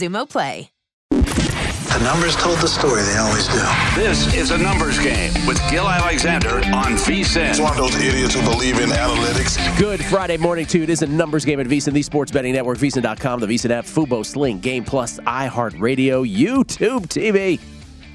[0.00, 0.70] Xumo Play.
[1.10, 3.60] The numbers told the story, they always do.
[4.00, 7.50] This is a numbers game with Gil Alexander on VSIN.
[7.50, 9.58] It's one of those idiots who believe in analytics.
[9.76, 10.84] Good Friday morning to you.
[10.84, 13.84] It is a numbers game at VSIN, the sports betting network, VSIN.com, the VSIN app,
[13.84, 17.60] Fubo, Sling, Game Plus, iHeartRadio, YouTube TV.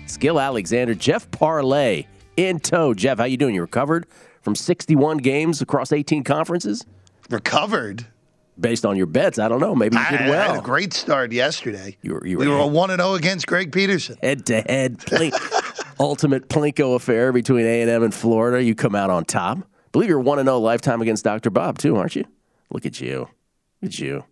[0.06, 2.06] It's Gil Alexander, Jeff Parlay
[2.38, 2.94] in tow.
[2.94, 3.56] Jeff, how you doing?
[3.56, 4.08] You recovered
[4.42, 6.86] from 61 games across 18 conferences?
[7.30, 8.06] Recovered?
[8.58, 9.76] Based on your bets, I don't know.
[9.76, 10.50] Maybe you did I, well.
[10.50, 11.98] I had a great start yesterday.
[12.02, 14.18] You were, you we were were 1 0 against Greg Peterson.
[14.22, 15.00] head to head
[16.00, 18.64] ultimate Plinko affair between A&M and Florida.
[18.64, 19.60] You come out on top.
[19.92, 21.50] believe you're 1 0 lifetime against Dr.
[21.50, 22.26] Bob, too, aren't you?
[22.72, 23.30] Look at you.
[23.82, 24.24] Look at you.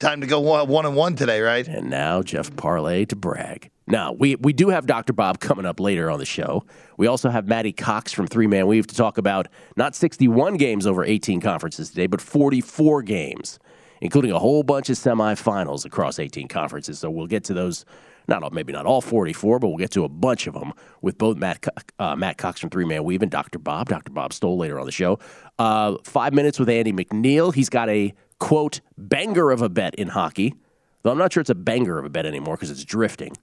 [0.00, 1.68] Time to go 1 and 1 today, right?
[1.68, 3.70] And now Jeff Parlay to brag.
[3.86, 5.12] Now, we, we do have Dr.
[5.12, 6.64] Bob coming up later on the show.
[6.96, 10.86] We also have Matty Cox from Three Man Weave to talk about not 61 games
[10.86, 13.58] over 18 conferences today, but 44 games,
[14.00, 16.98] including a whole bunch of semifinals across 18 conferences.
[16.98, 17.84] So we'll get to those,
[18.26, 20.72] not all, maybe not all 44, but we'll get to a bunch of them
[21.02, 21.62] with both Matt,
[21.98, 23.58] uh, Matt Cox from Three Man Weave and Dr.
[23.58, 23.90] Bob.
[23.90, 24.12] Dr.
[24.12, 25.18] Bob Stoll later on the show.
[25.58, 27.52] Uh, five minutes with Andy McNeil.
[27.52, 30.54] He's got a, quote, banger of a bet in hockey.
[31.02, 33.36] Though I'm not sure it's a banger of a bet anymore because it's drifting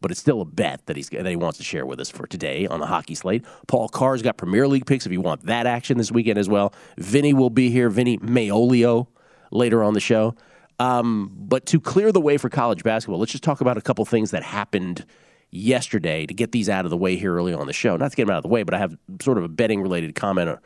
[0.00, 2.26] but it's still a bet that he's that he wants to share with us for
[2.26, 3.44] today on the hockey slate.
[3.66, 6.72] Paul Carr's got Premier League picks if you want that action this weekend as well.
[6.96, 7.90] Vinny will be here.
[7.90, 9.06] Vinny Magliulo
[9.50, 10.34] later on the show.
[10.78, 14.04] Um, but to clear the way for college basketball, let's just talk about a couple
[14.06, 15.04] things that happened
[15.50, 17.96] yesterday to get these out of the way here early on the show.
[17.96, 19.82] Not to get them out of the way, but I have sort of a betting
[19.82, 20.58] related comment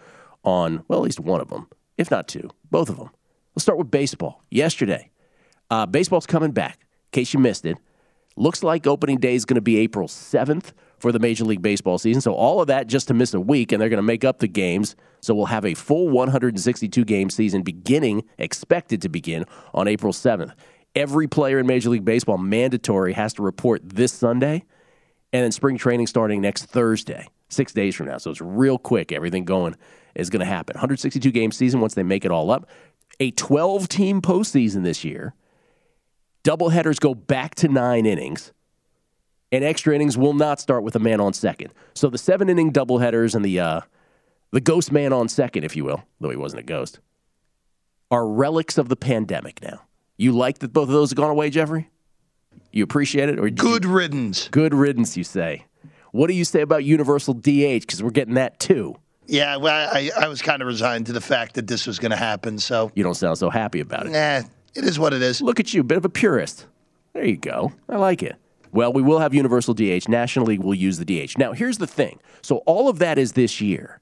[0.44, 1.66] on well, at least one of them,
[1.98, 3.10] if not two, both of them.
[3.54, 4.42] Let's start with baseball.
[4.50, 5.10] Yesterday,
[5.70, 6.80] uh, baseball's coming back.
[6.80, 7.78] In case you missed it,
[8.36, 11.98] Looks like opening day is going to be April 7th for the Major League Baseball
[11.98, 12.20] season.
[12.20, 14.40] So all of that just to miss a week, and they're going to make up
[14.40, 14.96] the games.
[15.20, 20.52] So we'll have a full 162 game season beginning, expected to begin on April 7th.
[20.96, 24.64] Every player in Major League Baseball mandatory has to report this Sunday,
[25.32, 28.18] and then spring training starting next Thursday, six days from now.
[28.18, 29.12] So it's real quick.
[29.12, 29.76] Everything going
[30.16, 30.74] is going to happen.
[30.74, 32.68] 162 game season once they make it all up.
[33.20, 35.34] A 12 team postseason this year
[36.44, 38.52] doubleheaders go back to nine innings,
[39.50, 41.72] and extra innings will not start with a man on second.
[41.94, 43.80] So the seven inning doubleheaders and the uh,
[44.52, 47.00] the ghost man on second, if you will, though he wasn't a ghost,
[48.10, 49.82] are relics of the pandemic now.
[50.16, 51.90] You like that both of those have gone away, Jeffrey?
[52.70, 54.48] You appreciate it, or good riddance?
[54.48, 55.66] Good riddance, you say.
[56.12, 57.80] What do you say about universal DH?
[57.80, 58.96] Because we're getting that too.
[59.26, 62.10] Yeah, well, I, I was kind of resigned to the fact that this was going
[62.10, 62.58] to happen.
[62.58, 64.10] So you don't sound so happy about it.
[64.10, 64.42] Nah,
[64.74, 65.40] it is what it is.
[65.40, 66.66] Look at you, a bit of a purist.
[67.12, 67.72] There you go.
[67.88, 68.36] I like it.
[68.72, 70.08] Well, we will have universal DH.
[70.08, 71.38] National League will use the DH.
[71.38, 72.18] Now, here's the thing.
[72.42, 74.00] So all of that is this year.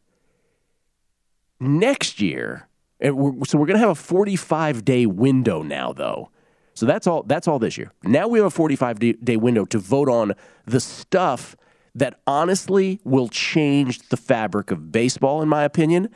[1.60, 2.68] Next year,
[2.98, 6.30] and we're, so we're going to have a 45 day window now, though,
[6.74, 7.22] So that's all.
[7.22, 7.92] That's all this year.
[8.02, 10.32] Now we have a 45 day window to vote on
[10.64, 11.54] the stuff
[11.94, 16.08] that honestly will change the fabric of baseball, in my opinion,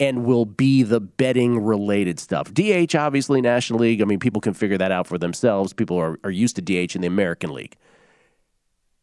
[0.00, 2.52] and will be the betting related stuff.
[2.52, 4.02] DH, obviously, National League.
[4.02, 5.72] I mean, people can figure that out for themselves.
[5.72, 7.76] People are, are used to DH in the American League.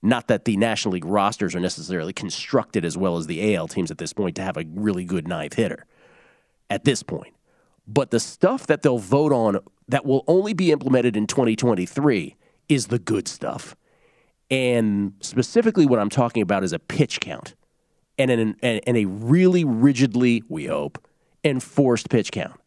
[0.03, 3.91] Not that the National League rosters are necessarily constructed as well as the AL teams
[3.91, 5.85] at this point to have a really good ninth hitter
[6.69, 7.33] at this point.
[7.87, 12.35] But the stuff that they'll vote on that will only be implemented in 2023
[12.69, 13.75] is the good stuff.
[14.51, 17.55] And specifically, what I'm talking about is a pitch count
[18.19, 21.03] and, an, and a really rigidly, we hope,
[21.43, 22.59] enforced pitch count,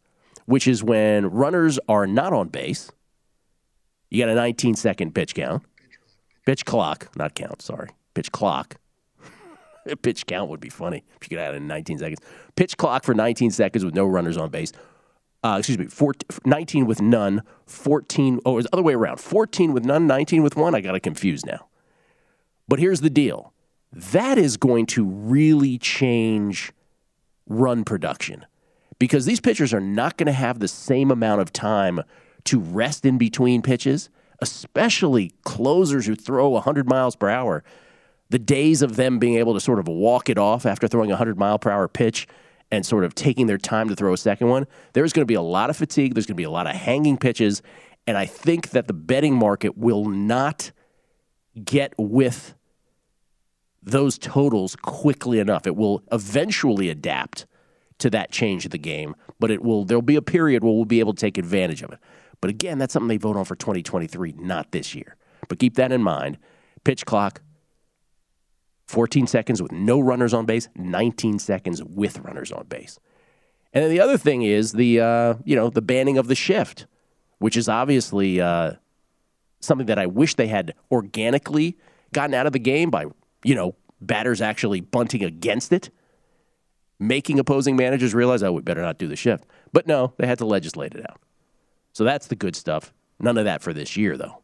[0.45, 2.91] which is when runners are not on base.
[4.09, 5.63] You got a 19 second pitch count
[6.45, 7.89] Pitch clock, not count, sorry.
[8.13, 8.75] Pitch clock.
[10.03, 12.19] Pitch count would be funny if you could add in 19 seconds.
[12.55, 14.71] Pitch clock for 19 seconds with no runners on base.
[15.43, 19.19] Uh, excuse me, 14, 19 with none, 14, oh, it was the other way around.
[19.19, 20.73] 14 with none, 19 with one.
[20.75, 21.67] I got it confused now.
[22.67, 23.53] But here's the deal
[23.91, 26.71] that is going to really change
[27.47, 28.45] run production
[28.99, 32.01] because these pitchers are not going to have the same amount of time
[32.45, 34.09] to rest in between pitches
[34.39, 37.63] especially closers who throw 100 miles per hour,
[38.29, 41.13] the days of them being able to sort of walk it off after throwing a
[41.13, 42.27] 100 mile per hour pitch
[42.71, 45.35] and sort of taking their time to throw a second one, there's going to be
[45.35, 46.15] a lot of fatigue.
[46.15, 47.61] There's going to be a lot of hanging pitches.
[48.07, 50.71] And I think that the betting market will not
[51.63, 52.55] get with
[53.81, 55.67] those totals quickly enough.
[55.67, 57.45] It will eventually adapt
[57.99, 60.85] to that change of the game, but it will there'll be a period where we'll
[60.85, 61.99] be able to take advantage of it.
[62.41, 65.15] But again, that's something they vote on for 2023, not this year.
[65.47, 66.37] But keep that in mind.
[66.83, 67.41] Pitch clock,
[68.87, 72.99] 14 seconds with no runners on base, 19 seconds with runners on base.
[73.73, 76.87] And then the other thing is the uh, you know the banning of the shift,
[77.39, 78.73] which is obviously uh,
[79.59, 81.77] something that I wish they had organically
[82.13, 83.05] gotten out of the game by
[83.43, 85.89] you know batters actually bunting against it,
[86.99, 89.45] making opposing managers realize oh we better not do the shift.
[89.71, 91.19] But no, they had to legislate it out.
[91.93, 92.93] So that's the good stuff.
[93.19, 94.43] None of that for this year, though.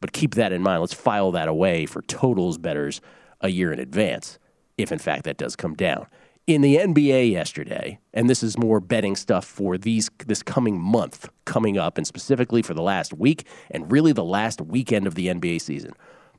[0.00, 0.80] But keep that in mind.
[0.80, 3.00] Let's file that away for totals bettors
[3.40, 4.38] a year in advance,
[4.76, 6.06] if in fact that does come down.
[6.48, 11.28] In the NBA yesterday, and this is more betting stuff for these this coming month
[11.44, 15.26] coming up, and specifically for the last week and really the last weekend of the
[15.26, 15.92] NBA season.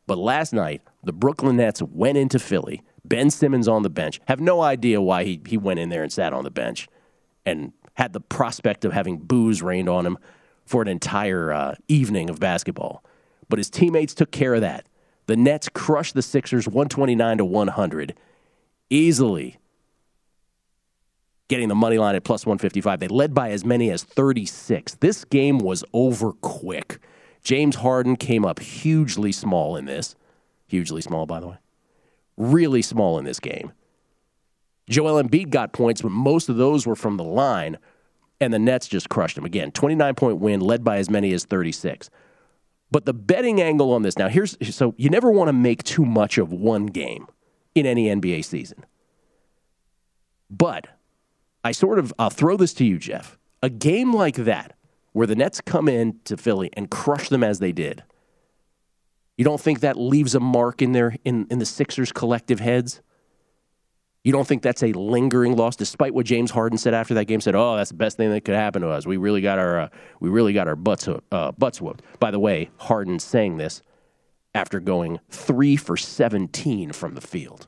[0.07, 2.81] But last night, the Brooklyn Nets went into Philly.
[3.05, 4.19] Ben Simmons on the bench.
[4.27, 6.87] Have no idea why he, he went in there and sat on the bench
[7.45, 10.17] and had the prospect of having boos rained on him
[10.65, 13.03] for an entire uh, evening of basketball.
[13.47, 14.87] But his teammates took care of that.
[15.27, 18.17] The Nets crushed the Sixers 129 to 100
[18.89, 19.58] easily,
[21.49, 22.99] getting the money line at plus 155.
[22.99, 24.95] They led by as many as 36.
[24.95, 26.99] This game was over quick.
[27.43, 30.15] James Harden came up hugely small in this.
[30.67, 31.57] Hugely small, by the way.
[32.37, 33.73] Really small in this game.
[34.89, 37.77] Joel Embiid got points, but most of those were from the line
[38.41, 39.45] and the Nets just crushed him.
[39.45, 39.71] again.
[39.71, 42.09] 29 point win, led by as many as 36.
[42.91, 46.05] But the betting angle on this now, here's so you never want to make too
[46.05, 47.27] much of one game
[47.75, 48.85] in any NBA season.
[50.49, 50.87] But
[51.63, 53.37] I sort of I'll throw this to you, Jeff.
[53.61, 54.75] A game like that,
[55.11, 58.03] where the Nets come in to Philly and crush them as they did,
[59.37, 63.01] you don't think that leaves a mark in their in, in the Sixers' collective heads?
[64.23, 67.39] You don't think that's a lingering loss, despite what James Harden said after that game?
[67.39, 69.05] Said, "Oh, that's the best thing that could happen to us.
[69.05, 72.39] We really got our uh, we really got our butts uh, butts whooped." By the
[72.39, 73.81] way, Harden saying this
[74.53, 77.67] after going three for seventeen from the field.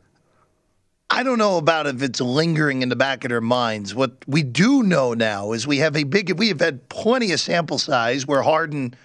[1.14, 3.94] I don't know about if it's lingering in the back of their minds.
[3.94, 6.40] What we do know now is we have a big.
[6.40, 8.96] We have had plenty of sample size where Harden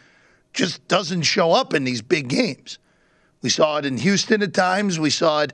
[0.53, 2.79] just doesn't show up in these big games.
[3.43, 5.01] We saw it in Houston at times.
[5.01, 5.53] We saw it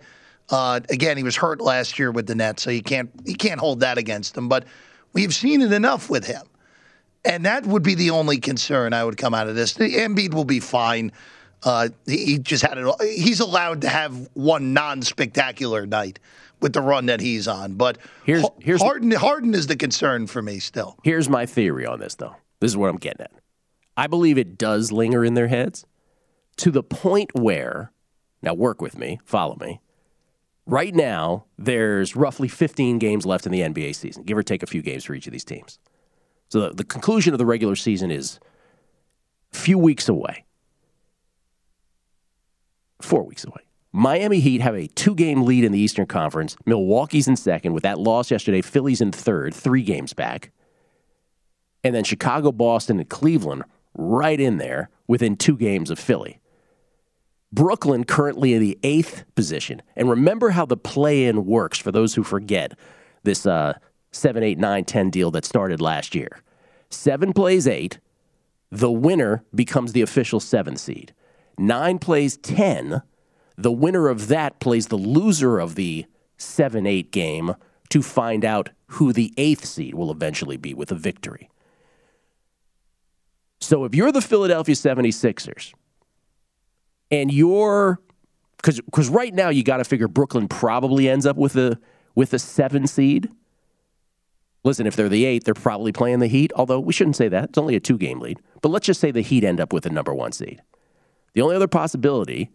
[0.53, 3.59] uh, again, he was hurt last year with the Nets, so you can't you can't
[3.59, 4.49] hold that against him.
[4.49, 4.67] But
[5.15, 6.43] we've seen it enough with him,
[7.25, 9.73] and that would be the only concern I would come out of this.
[9.73, 11.11] The Embiid will be fine.
[11.65, 12.95] Uh, he just had it.
[13.03, 16.19] He's allowed to have one non-spectacular night
[16.61, 17.75] with the run that he's on.
[17.75, 19.11] But here's, here's Harden.
[19.11, 20.97] Harden is the concern for me still.
[21.03, 22.37] Here's my theory on this, though.
[22.61, 23.33] This is what I'm getting at.
[23.97, 25.85] I believe it does linger in their heads
[26.59, 27.93] to the point where,
[28.41, 29.81] now work with me, follow me.
[30.65, 34.67] Right now, there's roughly 15 games left in the NBA season, give or take a
[34.67, 35.79] few games for each of these teams.
[36.49, 38.39] So the, the conclusion of the regular season is
[39.53, 40.45] a few weeks away.
[43.03, 43.61] Four weeks away.
[43.93, 46.57] Miami Heat have a two game lead in the Eastern Conference.
[46.65, 47.75] Milwaukee's in second.
[47.75, 50.51] With that loss yesterday, Philly's in third, three games back.
[51.85, 56.39] And then Chicago, Boston, and Cleveland right in there within two games of Philly.
[57.53, 59.83] Brooklyn currently in the eighth position.
[59.95, 62.73] And remember how the play in works for those who forget
[63.25, 63.75] this uh,
[64.13, 66.41] 7, 8, 9, 10 deal that started last year.
[66.89, 67.99] Seven plays eight,
[68.71, 71.15] the winner becomes the official seventh seed.
[71.59, 73.03] Nine plays 10,
[73.57, 76.07] the winner of that plays the loser of the
[76.37, 77.55] 7 8 game
[77.91, 81.51] to find out who the eighth seed will eventually be with a victory.
[83.61, 85.73] So if you're the Philadelphia 76ers
[87.11, 88.01] and you're
[88.57, 91.79] because right now you got to figure Brooklyn probably ends up with a
[92.15, 93.31] with a seven seed.
[94.65, 96.53] Listen, if they're the eight, they're probably playing the Heat.
[96.55, 98.39] Although we shouldn't say that; it's only a two game lead.
[98.61, 100.63] But let's just say the Heat end up with the number one seed.
[101.35, 102.51] The only other possibility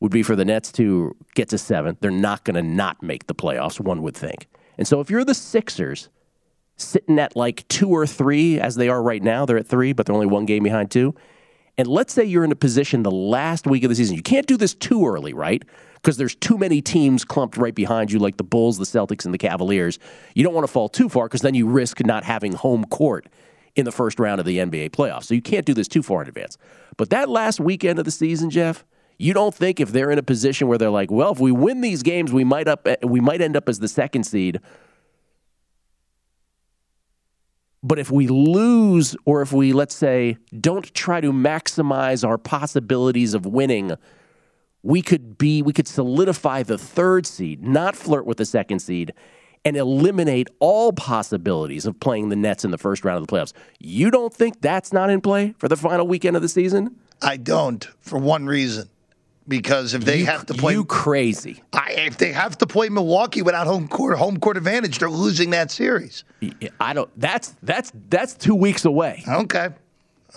[0.00, 1.96] would be for the Nets to get to seven.
[2.00, 3.80] They're not going to not make the playoffs.
[3.80, 4.46] One would think.
[4.78, 6.08] And so if you're the Sixers,
[6.76, 10.06] sitting at like two or three as they are right now, they're at three, but
[10.06, 11.14] they're only one game behind two
[11.78, 14.16] and let's say you're in a position the last week of the season.
[14.16, 15.62] You can't do this too early, right?
[15.94, 19.34] Because there's too many teams clumped right behind you, like the Bulls, the Celtics, and
[19.34, 19.98] the Cavaliers.
[20.34, 23.26] You don't want to fall too far because then you risk not having home court
[23.76, 25.24] in the first round of the NBA playoffs.
[25.24, 26.58] So you can't do this too far in advance.
[26.96, 28.84] But that last weekend of the season, Jeff,
[29.18, 31.80] you don't think if they're in a position where they're like, well, if we win
[31.80, 34.60] these games, we might up we might end up as the second seed
[37.86, 43.32] But if we lose, or if we, let's say, don't try to maximize our possibilities
[43.32, 43.92] of winning,
[44.82, 49.12] we could be, we could solidify the third seed, not flirt with the second seed,
[49.66, 53.52] and eliminate all possibilities of playing the Nets in the first round of the playoffs.
[53.80, 56.94] You don't think that's not in play for the final weekend of the season?
[57.20, 58.88] I don't, for one reason
[59.48, 62.88] because if they you, have to play you crazy, I, if they have to play
[62.88, 66.22] Milwaukee without home court home court advantage, they're losing that series.
[66.78, 67.10] I don't.
[67.18, 69.24] That's that's that's two weeks away.
[69.26, 69.68] Okay,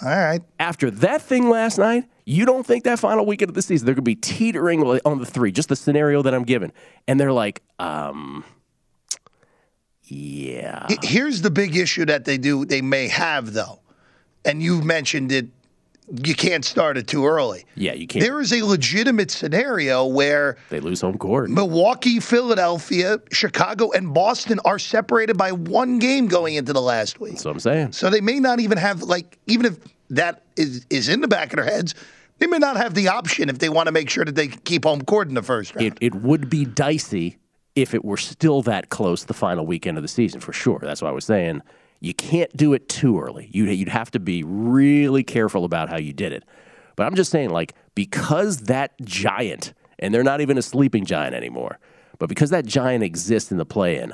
[0.01, 0.41] all right.
[0.59, 3.95] After that thing last night, you don't think that final weekend of the season they're
[3.95, 5.51] going to be teetering on the three?
[5.51, 6.71] Just the scenario that I'm given,
[7.07, 8.43] and they're like, um.
[10.09, 10.87] Yeah.
[11.03, 13.79] Here's the big issue that they do they may have though.
[14.45, 15.47] And you've mentioned it
[16.23, 17.65] you can't start it too early.
[17.75, 18.25] Yeah, you can't.
[18.25, 21.49] There is a legitimate scenario where they lose home court.
[21.49, 27.33] Milwaukee, Philadelphia, Chicago, and Boston are separated by one game going into the last week.
[27.33, 27.91] That's what I'm saying.
[27.91, 29.77] So they may not even have like even if
[30.09, 31.95] that is is in the back of their heads.
[32.39, 34.85] They may not have the option if they want to make sure that they keep
[34.85, 35.87] home court in the first round.
[35.87, 37.37] It, it would be dicey
[37.81, 40.79] if it were still that close the final weekend of the season, for sure.
[40.81, 41.61] That's why I was saying
[41.99, 43.49] you can't do it too early.
[43.51, 46.43] You'd, you'd have to be really careful about how you did it.
[46.95, 51.35] But I'm just saying, like, because that giant, and they're not even a sleeping giant
[51.35, 51.79] anymore,
[52.17, 54.13] but because that giant exists in the play in,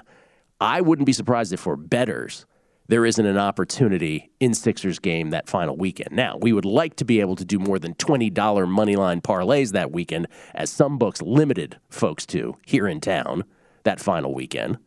[0.59, 2.45] I wouldn't be surprised if for bettors,
[2.87, 6.11] there isn't an opportunity in Sixers game that final weekend.
[6.11, 9.71] Now, we would like to be able to do more than $20 money line parlays
[9.71, 13.43] that weekend, as some books limited folks to here in town
[13.85, 14.77] that final weekend.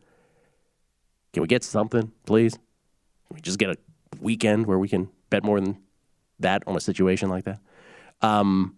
[1.33, 2.53] Can we get something, please?
[2.53, 3.77] Can we just get a
[4.21, 5.77] weekend where we can bet more than
[6.39, 7.59] that on a situation like that.
[8.21, 8.75] Um,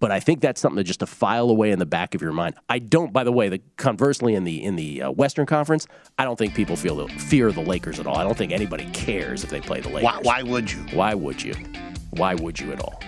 [0.00, 2.32] but I think that's something to just to file away in the back of your
[2.32, 2.54] mind.
[2.68, 5.86] I don't, by the way, the conversely in the in the uh, Western Conference,
[6.18, 8.16] I don't think people feel the, fear of the Lakers at all.
[8.16, 10.04] I don't think anybody cares if they play the Lakers.
[10.04, 10.78] Why, why would you?
[10.92, 11.54] Why would you?
[12.10, 13.02] Why would you at all?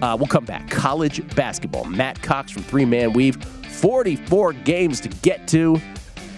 [0.00, 0.70] Uh, we'll come back.
[0.70, 1.84] College basketball.
[1.84, 3.36] Matt Cox from Three Man Weave.
[3.78, 5.80] 44 games to get to.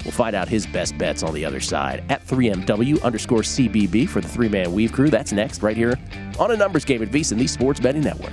[0.04, 4.20] We'll find out his best bets on the other side at 3MW underscore CBB for
[4.20, 5.11] the three man weave crew.
[5.11, 5.99] That's next, right here
[6.38, 8.32] on a numbers game at VSiN, the Sports Betting Network.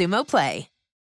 [0.00, 0.69] Xumo Play.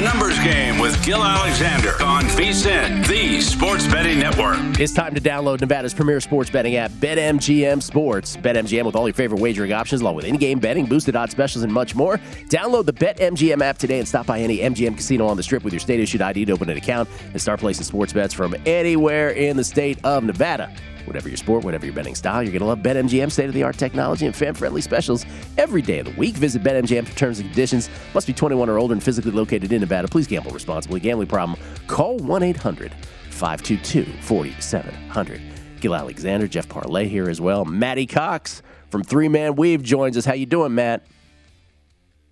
[0.00, 4.56] The Numbers Game with Gil Alexander on VSIN, the Sports Betting Network.
[4.80, 8.38] It's time to download Nevada's premier sports betting app, BetMGM Sports.
[8.38, 11.70] BetMGM with all your favorite wagering options, along with in-game betting, boosted odds specials, and
[11.70, 12.16] much more.
[12.48, 15.74] Download the BetMGM app today and stop by any MGM casino on the Strip with
[15.74, 19.58] your state-issued ID to open an account and start placing sports bets from anywhere in
[19.58, 20.74] the state of Nevada.
[21.04, 23.62] Whatever your sport, whatever your betting style, you're going to love BetMGM state of the
[23.62, 25.26] art technology and fan friendly specials
[25.58, 26.36] every day of the week.
[26.36, 27.90] Visit BetMGM for terms and conditions.
[28.14, 30.08] Must be 21 or older and physically located in Nevada.
[30.08, 31.00] Please gamble responsibly.
[31.00, 31.58] Gambling problem?
[31.86, 32.92] Call 1 800
[33.30, 35.40] 522 4700.
[35.80, 37.64] Gil Alexander, Jeff Parlay here as well.
[37.64, 40.24] Matty Cox from Three Man Weave joins us.
[40.24, 41.06] How you doing, Matt?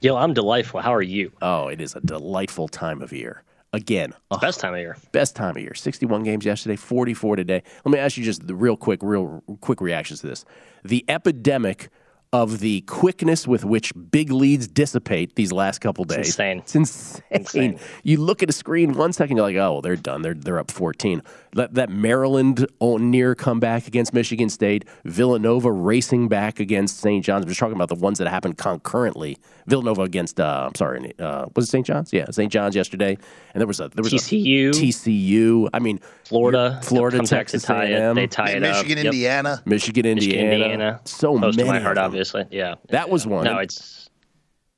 [0.01, 0.81] Gil, I'm delightful.
[0.81, 1.33] How are you?
[1.43, 4.13] Oh, it is a delightful time of year again.
[4.41, 4.97] Best time of year.
[5.13, 5.75] Best time of year.
[5.75, 7.63] 61 games yesterday, 44 today.
[7.85, 10.45] Let me ask you just the real quick, real quick reactions to this.
[10.85, 11.89] The epidemic
[12.33, 16.19] of the quickness with which big leads dissipate these last couple days.
[16.19, 16.59] It's insane.
[16.59, 17.23] It's insane.
[17.31, 17.79] insane.
[18.03, 20.23] You look at a screen one second, you're like, oh, well, they're done.
[20.23, 21.23] They're they're up 14.
[21.53, 27.25] That that Maryland near comeback against Michigan State, Villanova racing back against St.
[27.25, 27.47] John's.
[27.47, 29.39] We're just talking about the ones that happened concurrently.
[29.67, 31.87] Villanova against, uh, I'm sorry, uh, was it St.
[31.87, 32.13] John's?
[32.13, 32.51] Yeah, St.
[32.51, 33.17] John's yesterday,
[33.55, 35.69] and there was a there was TCU, a TCU.
[35.73, 38.21] I mean, Florida, Florida, Texas tie A&M, it.
[38.21, 39.05] They tie it Michigan, up.
[39.07, 39.67] Indiana, yep.
[39.67, 41.01] Michigan, Indiana, Michigan, Indiana.
[41.05, 41.69] So Close many.
[41.69, 42.18] to my heart, obviously.
[42.51, 43.45] Yeah, that was one.
[43.45, 44.09] No, it's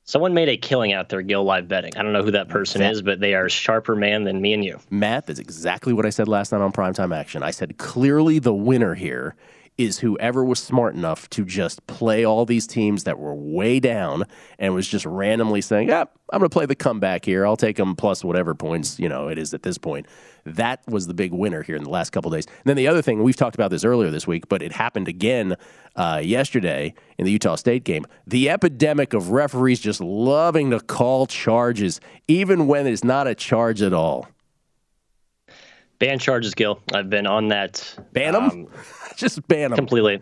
[0.03, 1.21] someone made a killing out there.
[1.21, 1.95] Gil live betting.
[1.95, 4.41] I don't know who that person that, is, but they are a sharper man than
[4.41, 4.79] me and you.
[4.89, 7.43] Matt, is exactly what I said last night on Primetime Action.
[7.43, 9.35] I said clearly the winner here
[9.77, 14.25] is whoever was smart enough to just play all these teams that were way down
[14.59, 17.45] and was just randomly saying, "Yeah, I'm going to play the comeback here.
[17.45, 20.07] I'll take them plus whatever points you know it is at this point."
[20.45, 22.45] That was the big winner here in the last couple days.
[22.47, 25.07] And then the other thing we've talked about this earlier this week, but it happened
[25.07, 25.55] again
[25.95, 28.05] uh, yesterday in the Utah State game.
[28.27, 33.81] The epidemic of referees just loving to call charges, even when it's not a charge
[33.81, 34.27] at all.
[35.99, 36.81] Ban charges, Gil.
[36.93, 37.95] I've been on that.
[38.13, 38.43] Ban them.
[38.43, 38.67] Um,
[39.15, 40.21] just ban them completely.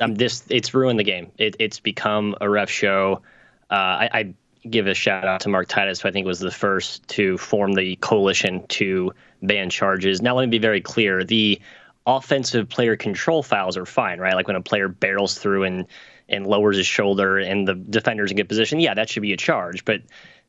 [0.00, 0.44] I'm just.
[0.50, 1.32] It's ruined the game.
[1.36, 3.22] It, it's become a ref show.
[3.70, 4.34] Uh, I, I,
[4.70, 7.74] give a shout out to Mark Titus, who I think was the first to form
[7.74, 10.22] the coalition to ban charges.
[10.22, 11.60] Now, let me be very clear: the
[12.06, 14.34] offensive player control fouls are fine, right?
[14.34, 15.86] Like when a player barrels through and
[16.28, 19.36] and lowers his shoulder and the defender's in good position, yeah, that should be a
[19.36, 19.84] charge.
[19.84, 20.02] But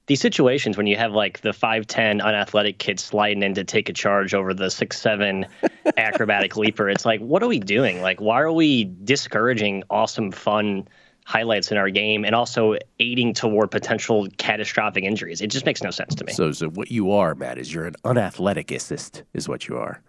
[0.08, 3.94] these situations when you have like the 5'10 unathletic kid sliding in to take a
[3.94, 5.48] charge over the 6'7
[5.98, 8.02] acrobatic leaper, it's like, what are we doing?
[8.02, 10.88] Like, why are we discouraging awesome, fun
[11.26, 15.42] highlights in our game and also aiding toward potential catastrophic injuries?
[15.42, 16.34] It just makes no sense to me.
[16.34, 20.02] So, so what you are, Matt, is you're an unathletic assist, is what you are.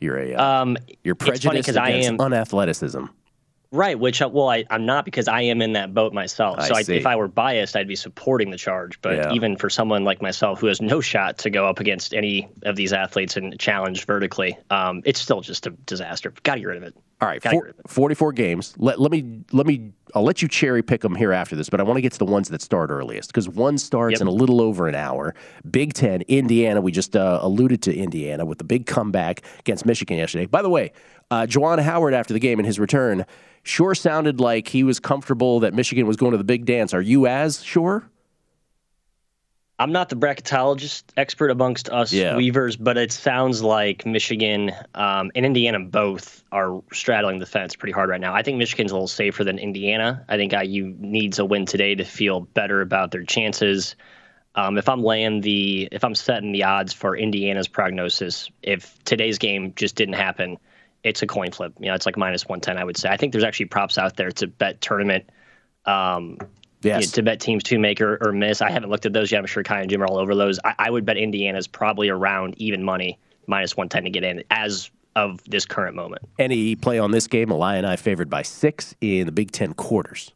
[0.00, 3.06] You're a uh, um, you're prejudiced against I am, unathleticism.
[3.70, 6.62] Right, which uh, well, I, I'm not because I am in that boat myself.
[6.62, 9.00] So I I, if I were biased, I'd be supporting the charge.
[9.02, 9.32] But Yeah.
[9.32, 12.76] even for someone like myself who has no shot to go up against any of
[12.76, 16.32] these athletes and challenge vertically, um, it's still just a disaster.
[16.44, 16.96] Got to get rid of it.
[17.20, 18.74] All right, four, 44 games.
[18.78, 21.80] Let, let me let me I'll let you cherry pick them here after this, but
[21.80, 24.20] I want to get to the ones that start earliest because one starts Yep.
[24.20, 25.34] in a little over an hour.
[25.68, 26.80] Big Ten, Indiana.
[26.80, 30.46] We just uh, alluded to Indiana with the big comeback against Michigan yesterday.
[30.46, 30.92] By the way,
[31.32, 33.26] uh, Juwan Howard after the game in his return
[33.64, 36.94] sure sounded like he was comfortable that Michigan was going to the big dance.
[36.94, 38.08] Are you as sure?
[39.78, 42.36] I'm not the bracketologist expert amongst us Yeah.
[42.36, 47.92] Weavers, but it sounds like Michigan um, and Indiana both are straddling the fence pretty
[47.92, 48.34] hard right now.
[48.34, 50.24] I think Michigan's a little safer than Indiana.
[50.28, 53.94] I think IU needs a win today to feel better about their chances.
[54.56, 59.38] Um, if I'm laying the, if I'm setting the odds for Indiana's prognosis, if today's
[59.38, 60.58] game just didn't happen,
[61.04, 61.74] it's a coin flip.
[61.78, 63.08] You know, it's like minus 110, I would say.
[63.08, 65.30] I think there's actually props out there to bet tournament.
[65.84, 66.38] Um,
[66.82, 67.02] yes.
[67.02, 68.62] You know, to bet teams to make or, or, miss.
[68.62, 69.38] I haven't looked at those yet.
[69.38, 70.58] I'm sure Kai and Jim are all over those.
[70.64, 74.90] I, I would bet Indiana's probably around even money, minus 110 to get in as
[75.16, 76.22] of this current moment.
[76.38, 77.50] Any play on this game?
[77.50, 80.32] Illini favored by six in the Big Ten quarters.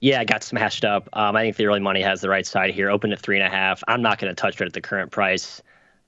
[0.00, 1.08] Yeah, I got smashed up.
[1.14, 2.90] Um, I think the early money has the right side here.
[2.90, 3.82] Open at three and a half.
[3.88, 5.62] I'm not going to touch it at the current price.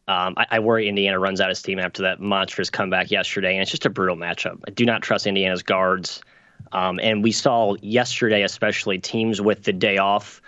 [0.06, 3.62] Um, I, I, worry Indiana runs out of steam after that monstrous comeback yesterday, and
[3.62, 4.58] it's just a brutal matchup.
[4.66, 6.22] I do not trust Indiana's guards.
[6.72, 10.42] Um, and we saw yesterday, especially teams with the day off,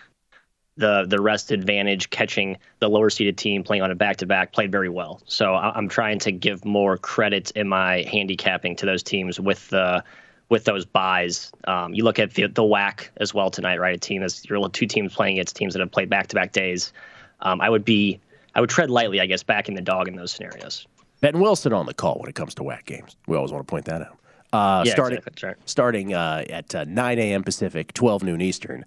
[0.76, 4.52] the the rest advantage, catching the lower seeded team playing on a back to back,
[4.52, 5.20] played very well.
[5.26, 9.68] So I, am trying to give more credit in my handicapping to those teams with
[9.68, 10.02] the
[10.48, 11.52] with those buys.
[11.66, 13.94] Um, you look at the the WAC as well tonight, right?
[13.94, 16.52] A team that's your two teams playing against teams that have played back to back
[16.52, 16.92] days.
[17.40, 18.20] Um, I would be
[18.54, 20.86] I would tread lightly, I guess, backing the dog in those scenarios.
[21.20, 23.16] Ben Wilson on the call when it comes to WAC games.
[23.26, 24.19] We always want to point that out.
[24.52, 25.48] Uh, yeah, starting exactly.
[25.48, 25.56] right.
[25.64, 27.44] starting uh, at uh, 9 a.m.
[27.44, 28.84] Pacific, 12 noon Eastern.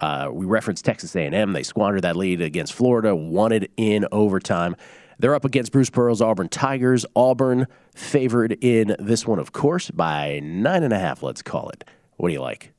[0.00, 1.52] Uh, we referenced Texas A&M.
[1.52, 4.74] They squandered that lead against Florida, won it in overtime.
[5.18, 7.06] They're up against Bruce Pearl's Auburn Tigers.
[7.14, 11.22] Auburn favored in this one, of course, by nine and a half.
[11.22, 11.84] Let's call it.
[12.16, 12.72] What do you like?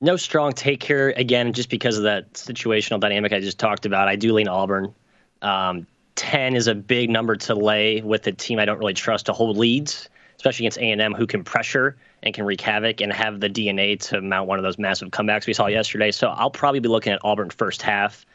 [0.00, 1.14] No strong take here.
[1.16, 4.94] Again, just because of that situational dynamic I just talked about, I do lean Auburn.
[5.40, 9.26] Um, 10 is a big number to lay with a team I don't really trust
[9.26, 10.08] to hold leads,
[10.44, 14.20] especially against A&M, who can pressure and can wreak havoc and have the DNA to
[14.20, 16.10] mount one of those massive comebacks we saw yesterday.
[16.10, 18.26] So I'll probably be looking at Auburn first half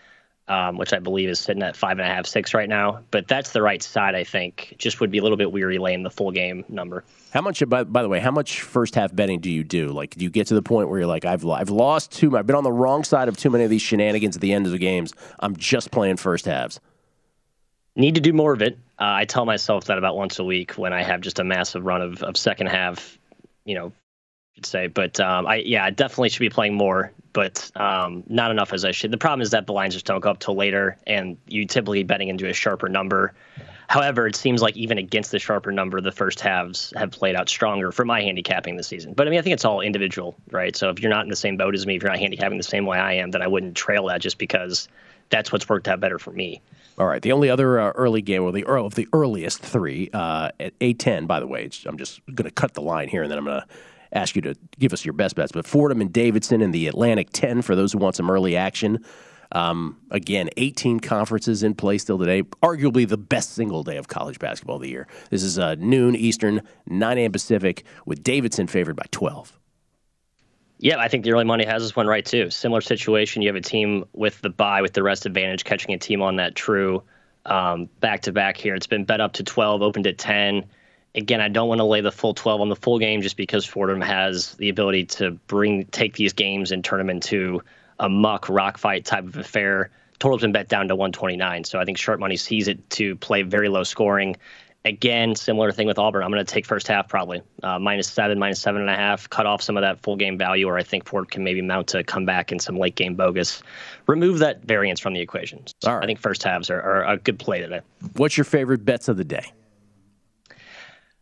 [0.50, 3.02] um, which I believe is sitting at five and a half, six right now.
[3.12, 4.76] But that's the right side, I think.
[4.80, 7.04] Just would be a little bit weary laying the full game number.
[7.32, 7.63] How much?
[7.69, 9.89] By, by the way, how much first half betting do you do?
[9.89, 12.36] Like, do you get to the point where you're like, I've I've lost too.
[12.36, 14.65] I've been on the wrong side of too many of these shenanigans at the end
[14.65, 15.13] of the games.
[15.39, 16.80] I'm just playing first halves.
[18.00, 18.78] Need to do more of it.
[18.98, 21.84] Uh, I tell myself that about once a week when I have just a massive
[21.84, 23.20] run of, of second half,
[23.66, 23.92] you know,
[24.56, 24.88] should say.
[24.88, 28.86] But um, I yeah, I definitely should be playing more, but um, not enough as
[28.86, 29.12] I should.
[29.12, 32.04] The problem is that the lines just don't go up till later, and you typically
[32.04, 33.34] betting into a sharper number.
[33.90, 37.50] However, it seems like even against the sharper number, the first halves have played out
[37.50, 39.12] stronger for my handicapping this season.
[39.12, 40.74] But I mean, I think it's all individual, right?
[40.74, 42.64] So if you're not in the same boat as me, if you're not handicapping the
[42.64, 44.88] same way I am, then I wouldn't trail that just because
[45.30, 46.62] that's what's worked out better for me.
[47.00, 47.22] All right.
[47.22, 51.00] The only other uh, early game, or the of the earliest three, uh, at eight
[51.00, 51.26] ten.
[51.26, 53.62] By the way, I'm just going to cut the line here, and then I'm going
[53.62, 53.68] to
[54.12, 55.52] ask you to give us your best bets.
[55.52, 59.04] But Fordham and Davidson in the Atlantic 10 for those who want some early action.
[59.52, 62.44] Um, again, 18 conferences in play still today.
[62.64, 65.08] Arguably the best single day of college basketball of the year.
[65.32, 67.32] This is uh, noon Eastern, 9 a.m.
[67.32, 69.58] Pacific, with Davidson favored by 12.
[70.80, 72.50] Yeah, I think the early money has this one right too.
[72.50, 73.42] Similar situation.
[73.42, 76.38] You have a team with the buy with the rest advantage, catching a team on
[76.38, 77.04] that true
[77.46, 78.76] back to back here.
[78.76, 80.65] It's been bet up to 12, opened at 10
[81.15, 83.65] again, I don't want to lay the full 12 on the full game just because
[83.65, 87.62] Fordham has the ability to bring take these games and turn them into
[88.00, 89.89] a muck rock fight type of affair.
[90.20, 93.42] Total's been bet down to 129, so I think sharp money sees it to play
[93.42, 94.36] very low scoring.
[94.89, 96.23] Again, similar thing with Auburn.
[96.23, 99.30] I'm going to take first half probably uh, minus seven, minus seven and a half.
[99.30, 101.89] Cut off some of that full game value, or I think Ford can maybe mount
[101.89, 103.62] to come back in some late game bogus.
[104.08, 105.63] Remove that variance from the equation.
[105.82, 107.82] So I think first halves are, are a good play today.
[108.15, 109.54] What's your favorite bets of the day?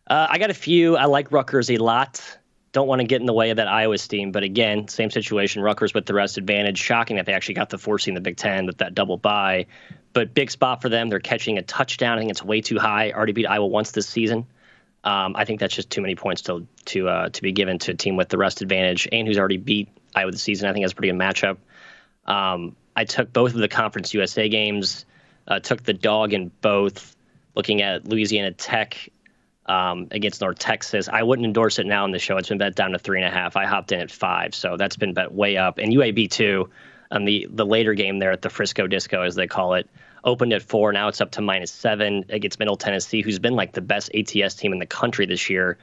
[0.06, 0.96] Uh, I got a few.
[0.96, 2.38] I like Rutgers a lot.
[2.78, 5.62] Don't want to get in the way of that Iowa steam, but again, same situation.
[5.62, 6.78] Rutgers with the rest advantage.
[6.78, 9.16] Shocking that they actually got the four seed in the Big Ten with that double
[9.16, 9.66] bye,
[10.12, 11.08] but big spot for them.
[11.08, 12.18] They're catching a touchdown.
[12.18, 13.10] I think it's way too high.
[13.10, 14.46] Already beat Iowa once this season.
[15.02, 17.90] Um, I think that's just too many points to to uh, to be given to
[17.90, 20.68] a team with the rest advantage and who's already beat Iowa this season.
[20.68, 21.56] I think that's a pretty good matchup.
[22.26, 25.04] Um, I took both of the Conference USA games.
[25.48, 27.16] Uh, took the dog in both.
[27.56, 29.10] Looking at Louisiana Tech
[29.68, 31.08] um, against North Texas.
[31.08, 32.36] I wouldn't endorse it now in the show.
[32.36, 33.56] It's been bet down to three and a half.
[33.56, 35.78] I hopped in at five, so that's been bet way up.
[35.78, 36.70] And UAB too.
[37.10, 39.88] Um, the the later game there at the Frisco Disco, as they call it,
[40.24, 40.92] opened at four.
[40.92, 44.54] Now it's up to minus seven against Middle Tennessee, who's been like the best ATS
[44.54, 45.78] team in the country this year.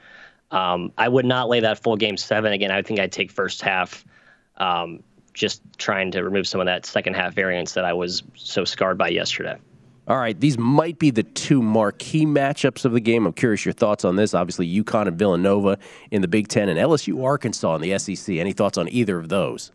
[0.50, 2.70] Um, I would not lay that full game seven again.
[2.70, 4.04] I think I'd take first half.
[4.56, 5.02] Um,
[5.34, 8.96] just trying to remove some of that second half variance that I was so scarred
[8.96, 9.58] by yesterday.
[10.08, 13.26] All right, these might be the two marquee matchups of the game.
[13.26, 14.34] I'm curious your thoughts on this.
[14.34, 15.78] Obviously, UConn and Villanova
[16.12, 18.36] in the Big Ten, and LSU Arkansas in the SEC.
[18.36, 19.72] Any thoughts on either of those?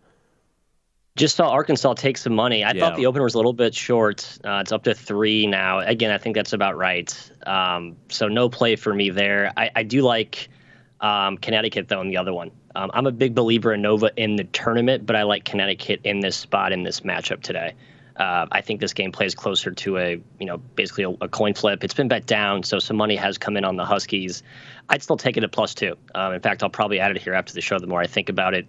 [1.18, 2.64] Just saw Arkansas take some money.
[2.64, 2.80] I yeah.
[2.80, 4.40] thought the opener was a little bit short.
[4.46, 5.80] Uh, it's up to three now.
[5.80, 7.32] Again, I think that's about right.
[7.46, 9.52] Um, so no play for me there.
[9.58, 10.48] I, I do like
[11.02, 12.52] um, Connecticut though in the other one.
[12.76, 16.22] Um, I'm a big believer in Nova in the tournament, but I like Connecticut in
[16.22, 17.74] this spot in this matchup today.
[18.22, 21.56] Uh, I think this game plays closer to a, you know, basically a, a, coin
[21.56, 21.84] flip.
[21.84, 24.44] It's been bet down, so some money has come in on the Huskies.
[24.90, 25.96] I'd still take it at plus two.
[26.14, 27.80] Um, in fact, I'll probably add it here after the show.
[27.80, 28.68] The more I think about it,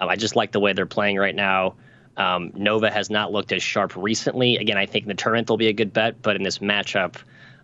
[0.00, 1.74] um, I just like the way they're playing right now.
[2.16, 4.56] Um, Nova has not looked as sharp recently.
[4.56, 7.16] Again, I think in the tournament they'll be a good bet, but in this matchup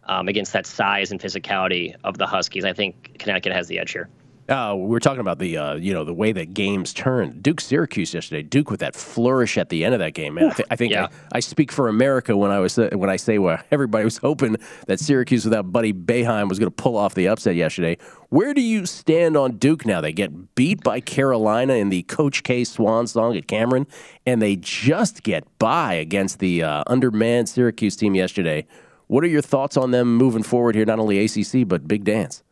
[0.05, 3.93] um, against that size and physicality of the Huskies, I think Connecticut has the edge
[3.93, 4.11] here.
[4.49, 7.41] Uh, we were talking about the uh, you know the way that games turn.
[7.41, 8.43] Duke Syracuse yesterday.
[8.43, 10.35] Duke with that flourish at the end of that game.
[10.35, 11.07] Man, I, th- I think yeah.
[11.33, 14.17] I, I, speak for America when I was uh, when I say well, everybody was
[14.17, 14.57] hoping
[14.89, 17.99] that Syracuse without Buddy Boeheim was going to pull off the upset yesterday.
[18.31, 20.01] Where do you stand on Duke now?
[20.01, 23.87] They get beat by Carolina in the Coach K Swan song at Cameron,
[24.27, 28.67] and they just get by against the uh, undermanned Syracuse team yesterday.
[29.07, 30.85] What are your thoughts on them moving forward here?
[30.85, 32.43] Not only ACC but Big Dance.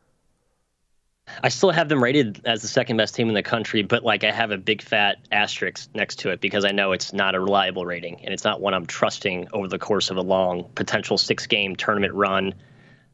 [1.42, 4.24] I still have them rated as the second best team in the country, but like
[4.24, 7.40] I have a big fat asterisk next to it because I know it's not a
[7.40, 11.18] reliable rating and it's not one I'm trusting over the course of a long potential
[11.18, 12.54] six game tournament run.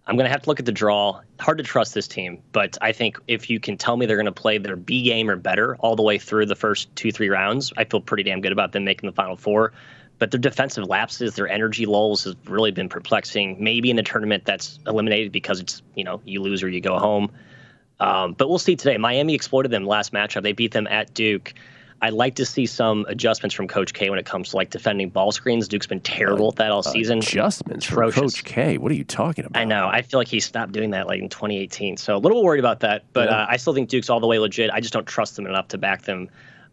[0.08, 1.20] I'm going to have to look at the draw.
[1.40, 4.26] Hard to trust this team, but I think if you can tell me they're going
[4.26, 7.28] to play their B game or better all the way through the first two, three
[7.28, 9.72] rounds, I feel pretty damn good about them making the final four.
[10.18, 13.62] But their defensive lapses, their energy lulls has really been perplexing.
[13.62, 16.98] Maybe in a tournament that's eliminated because it's, you know, you lose or you go
[16.98, 17.30] home.
[17.98, 18.96] Um, but we'll see today.
[18.98, 20.42] Miami exploited them last matchup.
[20.42, 21.54] They beat them at Duke.
[22.02, 25.08] I'd like to see some adjustments from Coach K when it comes to like defending
[25.08, 25.66] ball screens.
[25.66, 27.18] Duke's been terrible uh, at that all season.
[27.18, 28.76] Adjustments from Coach K.
[28.76, 29.58] What are you talking about?
[29.58, 29.88] I know.
[29.88, 31.96] I feel like he stopped doing that like in 2018.
[31.96, 33.04] So a little worried about that.
[33.14, 33.36] But yeah.
[33.36, 34.70] uh, I still think Duke's all the way legit.
[34.70, 36.28] I just don't trust them enough to back them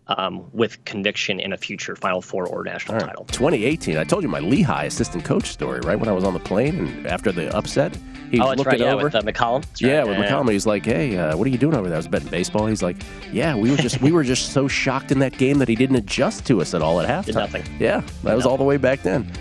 [0.08, 3.08] um, with conviction in a future Final Four or national right.
[3.08, 3.26] title.
[3.26, 3.98] 2018.
[3.98, 5.98] I told you my Lehigh assistant coach story, right?
[5.98, 7.98] When I was on the plane and after the upset,
[8.30, 9.04] he oh, looking right, yeah, over.
[9.04, 9.64] with uh, McCollum.
[9.80, 10.08] yeah, right.
[10.08, 12.08] with yeah, McCollum, he's like, "Hey, uh, what are you doing over there?" I was
[12.08, 12.66] betting baseball.
[12.66, 12.98] He's like,
[13.32, 15.98] "Yeah, we were just we were just so shocked in that game that he didn't
[15.98, 17.64] adjust to us at all at halftime." Did nothing.
[17.80, 19.32] Yeah, that was all the way back then.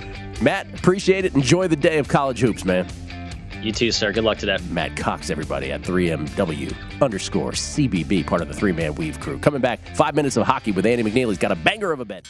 [0.43, 1.35] Matt, appreciate it.
[1.35, 2.87] Enjoy the day of college hoops, man.
[3.63, 4.11] You too, sir.
[4.11, 4.59] Good luck today.
[4.71, 9.39] Matt Cox, everybody at 3MW underscore CBB, part of the three man weave crew.
[9.39, 11.29] Coming back, five minutes of hockey with Andy McNeil.
[11.29, 12.27] He's got a banger of a bet.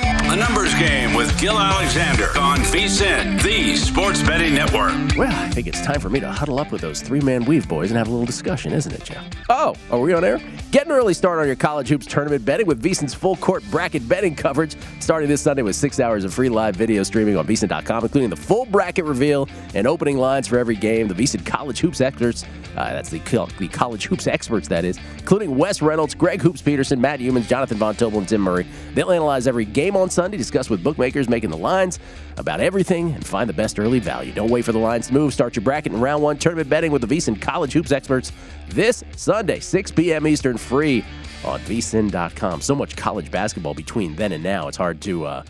[0.00, 4.92] A numbers game with Gil Alexander on VSIN, the Sports Betting Network.
[5.16, 7.66] Well, I think it's time for me to huddle up with those three man weave
[7.66, 9.20] boys and have a little discussion, isn't it, Joe?
[9.48, 10.40] Oh, are we on air?
[10.70, 14.06] Get an early start on your college hoops tournament betting with VSIN's full court bracket
[14.06, 18.04] betting coverage starting this Sunday with six hours of free live video streaming on VSIN.com,
[18.04, 21.08] including the full bracket reveal and opening lines for every game.
[21.08, 22.44] The VSIN College Hoops experts,
[22.76, 23.18] uh, that's the,
[23.58, 27.78] the college hoops experts, that is, including Wes Reynolds, Greg Hoops Peterson, Matt Youmans, Jonathan
[27.78, 28.66] Von Tobel, and Tim Murray.
[28.94, 31.98] They'll analyze every game on Sunday, discuss with bookmakers making the lines
[32.36, 34.32] about everything, and find the best early value.
[34.32, 35.32] Don't wait for the lines to move.
[35.32, 38.32] Start your bracket in round one tournament betting with the VSIN College Hoops experts
[38.68, 40.26] this Sunday, 6 p.m.
[40.26, 41.04] Eastern, free
[41.44, 42.60] on vsin.com.
[42.60, 44.68] So much college basketball between then and now.
[44.68, 45.42] It's hard to uh,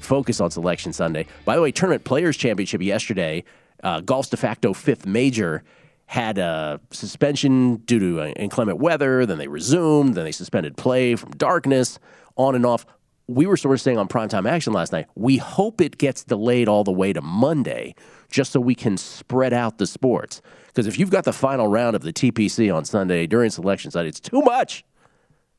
[0.00, 1.26] focus on Selection Sunday.
[1.44, 3.44] By the way, Tournament Players Championship yesterday,
[3.82, 5.62] uh, golf's de facto fifth major
[6.10, 9.24] had a suspension due to inclement weather.
[9.26, 10.16] Then they resumed.
[10.16, 12.00] Then they suspended play from darkness,
[12.36, 12.84] on and off.
[13.30, 16.66] We were sort of saying on primetime action last night, we hope it gets delayed
[16.66, 17.94] all the way to Monday
[18.28, 20.42] just so we can spread out the sports.
[20.66, 24.08] Because if you've got the final round of the TPC on Sunday during selection Sunday,
[24.08, 24.84] it's too much.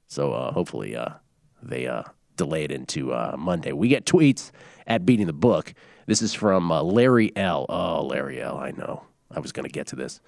[0.08, 1.12] So uh, hopefully uh,
[1.64, 2.04] they uh,
[2.36, 3.72] delay it into uh, Monday.
[3.72, 4.52] We get tweets
[4.86, 5.74] at Beating the Book.
[6.08, 7.66] This is from uh, Larry L.
[7.70, 8.58] Oh, Larry L.
[8.58, 9.06] I know.
[9.34, 10.20] I was going to get to this.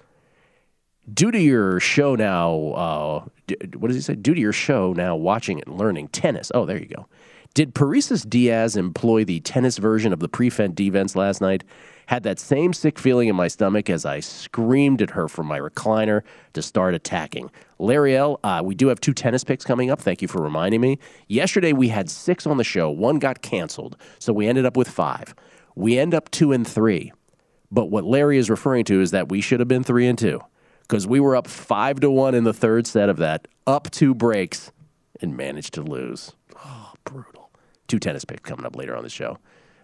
[1.12, 3.24] Due to your show now, uh,
[3.76, 4.14] what does he say?
[4.14, 6.50] Due to your show now, watching and learning tennis.
[6.54, 7.06] Oh, there you go.
[7.54, 11.62] Did Parrizas Diaz employ the tennis version of the prevent defense last night?
[12.06, 15.60] Had that same sick feeling in my stomach as I screamed at her from my
[15.60, 16.22] recliner
[16.54, 17.52] to start attacking.
[17.78, 20.00] Larry L., uh, we do have two tennis picks coming up.
[20.00, 20.98] Thank you for reminding me.
[21.28, 22.90] Yesterday we had six on the show.
[22.90, 25.32] One got canceled, so we ended up with five.
[25.76, 27.12] We end up two and three.
[27.70, 30.40] But what Larry is referring to is that we should have been three and two
[30.80, 34.12] because we were up five to one in the third set of that, up two
[34.12, 34.72] breaks,
[35.22, 36.32] and managed to lose.
[36.56, 37.33] Oh, brutal.
[37.88, 39.38] Two tennis picks coming up later on the show.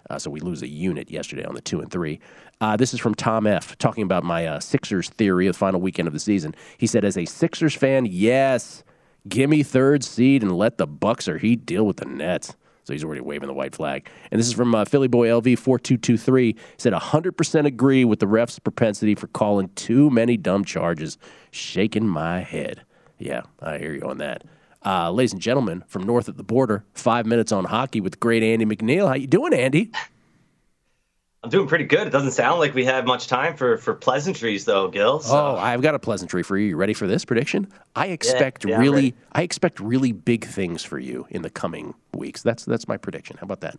[0.09, 2.19] Uh, so we lose a unit yesterday on the two and three.
[2.61, 3.77] Uh, this is from Tom F.
[3.79, 6.55] talking about my uh, Sixers theory of the final weekend of the season.
[6.79, 8.83] He said, as a Sixers fan, yes,
[9.29, 12.57] give me third seed and let the Bucks or Heat deal with the Nets.
[12.85, 14.09] So he's already waving the white flag.
[14.31, 16.57] And this is from uh, Philly Boy LV four two two three.
[16.77, 21.19] Said hundred percent agree with the ref's propensity for calling too many dumb charges.
[21.53, 22.83] Shaking my head.
[23.19, 24.43] Yeah, I hear you on that.
[24.85, 28.43] Uh, ladies and gentlemen, from north of the border, five minutes on hockey with great
[28.43, 29.09] Andy McNeil.
[29.09, 29.91] How you doing, Andy?
[31.43, 32.07] I'm doing pretty good.
[32.07, 35.21] It doesn't sound like we have much time for, for pleasantries, though, Gil.
[35.21, 35.37] So.
[35.37, 36.69] Oh, I've got a pleasantry for you.
[36.69, 37.67] You ready for this prediction?
[37.97, 41.95] I expect yeah, yeah, really, I expect really big things for you in the coming
[42.13, 42.43] weeks.
[42.43, 43.39] That's that's my prediction.
[43.39, 43.79] How about that?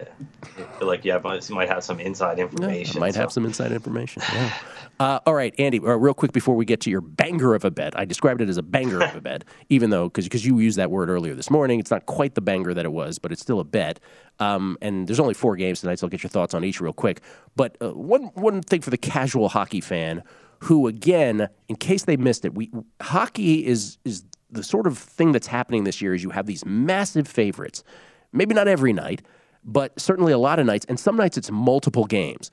[0.00, 2.96] I feel like yeah, might, might have some inside information.
[2.96, 3.20] I might so.
[3.20, 4.22] have some inside information.
[4.32, 4.52] Yeah.
[4.98, 5.78] uh, all right, Andy.
[5.78, 8.48] Uh, real quick before we get to your banger of a bet, I described it
[8.48, 11.34] as a banger of a bet, even though because because you used that word earlier
[11.34, 14.00] this morning, it's not quite the banger that it was, but it's still a bet.
[14.40, 16.92] Um, and there's only four games tonight, so I'll get your thoughts on each real
[16.92, 17.20] quick.
[17.54, 20.24] But uh, one one thing for the casual hockey fan,
[20.60, 25.32] who again, in case they missed it, we hockey is is the sort of thing
[25.32, 27.84] that's happening this year is you have these massive favorites.
[28.32, 29.22] Maybe not every night,
[29.64, 32.50] but certainly a lot of nights, and some nights it's multiple games.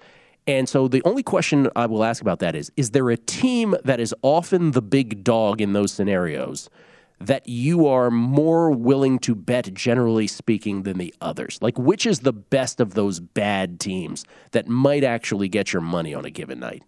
[0.47, 3.75] And so the only question I will ask about that is Is there a team
[3.83, 6.69] that is often the big dog in those scenarios
[7.19, 11.59] that you are more willing to bet, generally speaking, than the others?
[11.61, 16.15] Like, which is the best of those bad teams that might actually get your money
[16.15, 16.83] on a given night?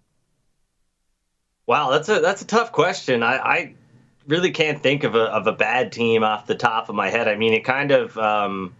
[1.68, 3.24] Wow, that's a that's a tough question.
[3.24, 3.76] I, I
[4.28, 7.28] really can't think of a of a bad team off the top of my head.
[7.28, 8.76] I mean, it kind of um,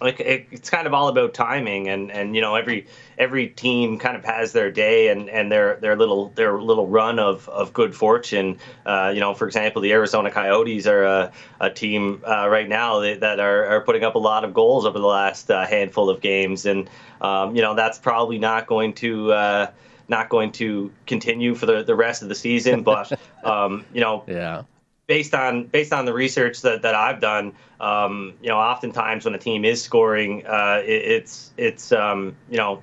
[0.00, 2.86] like it, it's kind of all about timing and and you know every
[3.18, 7.18] every team kind of has their day and and their their little their little run
[7.18, 8.58] of of good fortune.
[8.84, 13.00] Uh, you know for example the Arizona Coyotes are a, a team uh, right now
[13.00, 16.10] that, that are, are putting up a lot of goals over the last uh, handful
[16.10, 16.66] of games.
[16.66, 16.88] And
[17.20, 19.70] um, you know that's probably not going to uh,
[20.08, 22.82] not going to continue for the, the rest of the season.
[22.82, 24.62] But um, you know yeah
[25.06, 29.34] based on based on the research that, that I've done, um, you know, oftentimes when
[29.34, 32.82] a team is scoring, uh, it, it's it's um, you know,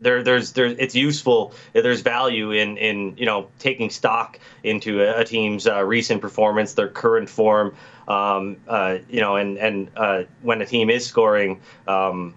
[0.00, 1.52] there there's there it's useful.
[1.72, 6.74] There's value in in you know taking stock into a, a team's uh, recent performance,
[6.74, 7.74] their current form,
[8.08, 11.60] um, uh, you know, and and uh, when a team is scoring.
[11.86, 12.34] Um,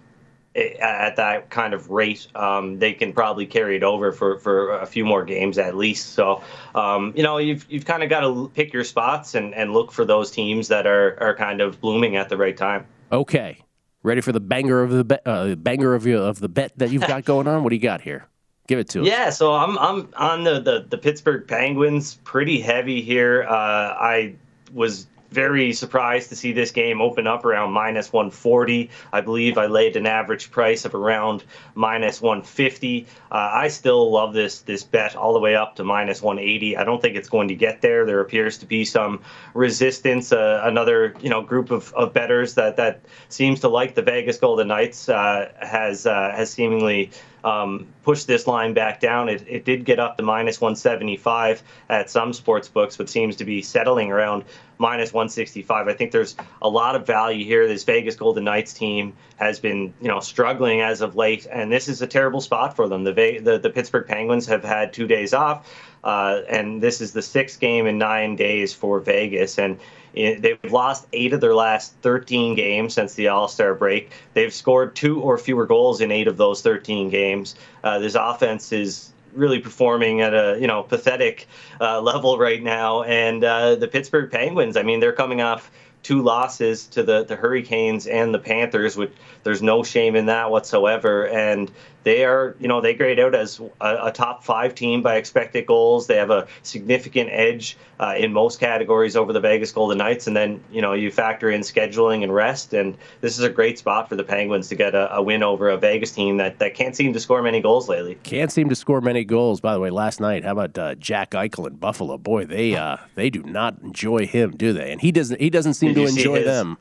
[0.58, 4.86] at that kind of rate, um, they can probably carry it over for, for a
[4.86, 6.14] few more games at least.
[6.14, 6.42] So,
[6.74, 9.92] um, you know, you've you've kind of got to pick your spots and, and look
[9.92, 12.86] for those teams that are, are kind of blooming at the right time.
[13.12, 13.60] Okay,
[14.02, 16.90] ready for the banger of the bet, uh, banger of your, of the bet that
[16.90, 17.64] you've got going on.
[17.64, 18.26] What do you got here?
[18.68, 19.08] Give it to us.
[19.08, 23.44] Yeah, so I'm I'm on the, the, the Pittsburgh Penguins pretty heavy here.
[23.44, 24.36] Uh, I
[24.74, 28.90] was very surprised to see this game open up around minus 140.
[29.12, 31.44] I believe I laid an average price of around
[31.76, 33.06] minus 150.
[33.32, 36.78] Uh, I still love this this bet all the way up to minus 180.
[36.78, 38.06] I don't think it's going to get there.
[38.06, 39.22] There appears to be some
[39.54, 40.32] resistance.
[40.32, 44.38] Uh, another you know group of, of bettors that that seems to like the Vegas
[44.38, 47.12] Golden Knights uh, has uh, has seemingly
[47.48, 49.30] um, pushed this line back down.
[49.30, 53.46] It, it did get up to minus 175 at some sports books, but seems to
[53.46, 54.44] be settling around
[54.78, 55.88] minus 165.
[55.88, 57.66] I think there's a lot of value here.
[57.66, 61.88] This Vegas Golden Knights team has been, you know, struggling as of late, and this
[61.88, 63.06] is a terrible spot for them.
[63.06, 67.22] The the, the Pittsburgh Penguins have had two days off, uh, and this is the
[67.22, 69.80] sixth game in nine days for Vegas, and
[70.14, 74.12] They've lost eight of their last 13 games since the All Star break.
[74.34, 77.56] They've scored two or fewer goals in eight of those 13 games.
[77.84, 81.48] Uh, this offense is really performing at a you know pathetic
[81.80, 83.04] uh, level right now.
[83.04, 85.72] And uh, the Pittsburgh Penguins, I mean, they're coming off
[86.04, 89.12] two losses to the, the Hurricanes and the Panthers, which
[89.44, 91.28] there's no shame in that whatsoever.
[91.28, 91.70] And
[92.08, 95.66] they are, you know, they grade out as a, a top five team by expected
[95.66, 96.08] goals.
[96.08, 100.26] They have a significant edge uh, in most categories over the Vegas Golden Knights.
[100.26, 102.74] And then, you know, you factor in scheduling and rest.
[102.74, 105.68] And this is a great spot for the Penguins to get a, a win over
[105.68, 108.16] a Vegas team that, that can't seem to score many goals lately.
[108.24, 109.60] Can't seem to score many goals.
[109.60, 112.18] By the way, last night, how about uh, Jack Eichel in Buffalo?
[112.18, 114.94] Boy, they uh, they do not enjoy him, do they?
[114.94, 116.78] And he doesn't he doesn't seem Did to enjoy them.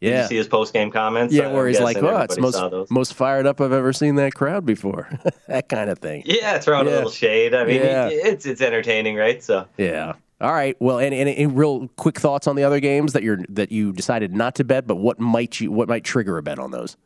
[0.00, 0.22] Yeah.
[0.22, 1.34] you see his post game comments?
[1.34, 4.64] Yeah, where he's like, "Oh, it's most most fired up I've ever seen that crowd
[4.64, 5.10] before."
[5.48, 6.22] that kind of thing.
[6.24, 6.92] Yeah, throwing Yeah.
[6.92, 7.54] a little shade.
[7.54, 8.08] I mean, Yeah.
[8.10, 9.42] it's it's entertaining, right?
[9.42, 10.14] So Yeah.
[10.40, 10.74] All right.
[10.80, 13.92] Well, and, and, and real quick thoughts on the other games that you're that you
[13.92, 16.96] decided not to bet, but what might you what might trigger a bet on those?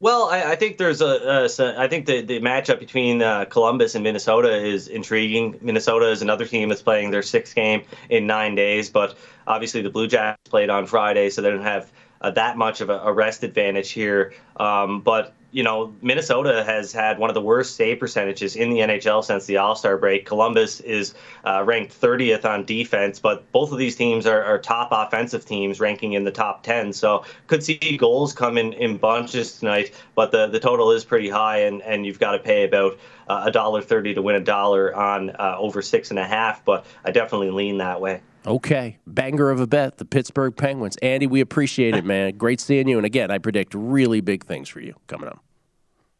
[0.00, 3.94] Well, I, I think there's a, a I think the, the matchup between uh, Columbus
[3.94, 5.56] and Minnesota is intriguing.
[5.62, 9.16] Minnesota is another team that's playing their sixth game in nine days, but
[9.46, 11.90] obviously the Blue Jackets played on Friday, so they don't have
[12.24, 14.32] uh, that much of a, a rest advantage here.
[14.56, 18.78] Um, but you know, Minnesota has had one of the worst save percentages in the
[18.78, 20.26] NHL since the All Star break.
[20.26, 24.88] Columbus is uh, ranked 30th on defense, but both of these teams are, are top
[24.90, 26.92] offensive teams, ranking in the top 10.
[26.92, 31.28] So could see goals come in, in bunches tonight, but the, the total is pretty
[31.28, 32.98] high, and, and you've got to pay about
[33.28, 36.64] uh, a dollar thirty to win a dollar on uh, over six and a half.
[36.64, 38.22] But I definitely lean that way.
[38.46, 40.98] Okay, banger of a bet, the Pittsburgh Penguins.
[40.98, 42.36] Andy, we appreciate it, man.
[42.36, 45.42] Great seeing you, and again, I predict really big things for you coming up.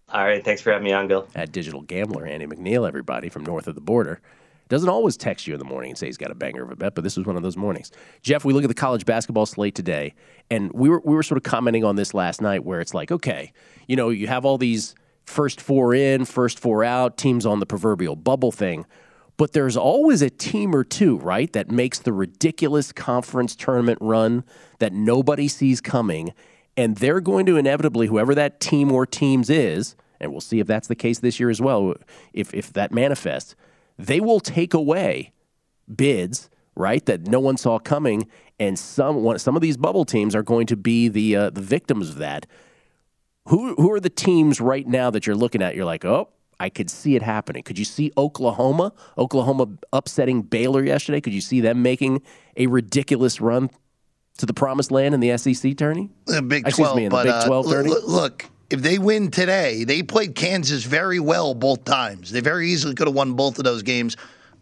[0.08, 1.28] All right, thanks for having me on, Bill.
[1.34, 4.20] At Digital Gambler, Andy McNeil, everybody from north of the border.
[4.70, 6.76] Doesn't always text you in the morning and say he's got a banger of a
[6.76, 7.92] bet, but this was one of those mornings.
[8.22, 10.14] Jeff, we look at the college basketball slate today,
[10.50, 13.12] and we were we were sort of commenting on this last night, where it's like,
[13.12, 13.52] okay,
[13.86, 14.94] you know, you have all these
[15.26, 18.86] first four in, first four out teams on the proverbial bubble thing.
[19.36, 24.44] But there's always a team or two, right, that makes the ridiculous conference tournament run
[24.78, 26.32] that nobody sees coming.
[26.76, 30.66] And they're going to inevitably, whoever that team or teams is, and we'll see if
[30.66, 31.94] that's the case this year as well,
[32.32, 33.56] if, if that manifests,
[33.98, 35.32] they will take away
[35.94, 38.28] bids, right, that no one saw coming.
[38.58, 42.08] And some, some of these bubble teams are going to be the, uh, the victims
[42.08, 42.46] of that.
[43.48, 45.74] Who, who are the teams right now that you're looking at?
[45.74, 46.28] You're like, oh,
[46.60, 47.62] I could see it happening.
[47.62, 51.20] Could you see Oklahoma, Oklahoma upsetting Baylor yesterday?
[51.20, 52.22] Could you see them making
[52.56, 53.70] a ridiculous run
[54.38, 56.10] to the promised land in the SEC tourney?
[56.26, 57.90] The Big Excuse 12, me, in the but, Big uh, 12 l- tourney?
[57.90, 62.30] l- look, if they win today, they played Kansas very well both times.
[62.30, 64.16] They very easily could have won both of those games,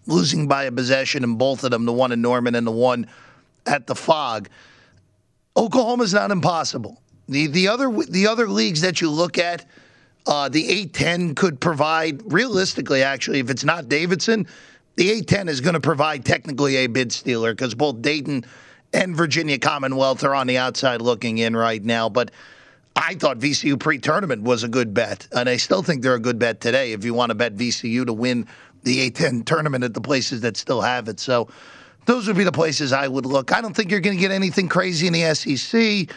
[0.07, 3.07] losing by a possession in both of them, the one in Norman and the one
[3.67, 4.49] at the Phog.
[5.57, 7.01] Oklahoma's not impossible.
[7.29, 9.65] The the other the other leagues that you look at,
[10.27, 13.03] uh, the A10 could provide realistically.
[13.03, 14.47] Actually, if it's not Davidson,
[14.97, 18.45] the A10 is going to provide technically a bid stealer because both Dayton
[18.93, 22.09] and Virginia Commonwealth are on the outside looking in right now.
[22.09, 22.31] But
[22.95, 26.39] I thought VCU pre-tournament was a good bet, and I still think they're a good
[26.39, 26.93] bet today.
[26.93, 28.47] If you want to bet VCU to win
[28.83, 31.49] the A10 tournament at the places that still have it, so
[32.05, 33.53] those would be the places I would look.
[33.53, 36.15] I don't think you're going to get anything crazy in the SEC.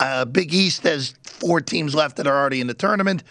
[0.00, 3.22] Uh, Big East has four teams left that are already in the tournament.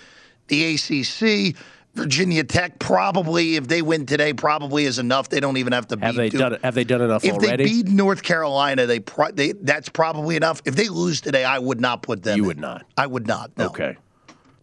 [0.47, 1.55] The ACC,
[1.93, 5.29] Virginia Tech, probably if they win today, probably is enough.
[5.29, 6.57] They don't even have to Have beat they done?
[6.63, 7.63] Have they done enough If already?
[7.63, 10.61] they beat North Carolina, they, pro- they that's probably enough.
[10.65, 12.37] If they lose today, I would not put them.
[12.37, 12.47] You in.
[12.47, 12.85] would not.
[12.97, 13.51] I would not.
[13.57, 13.65] No.
[13.67, 13.97] Okay.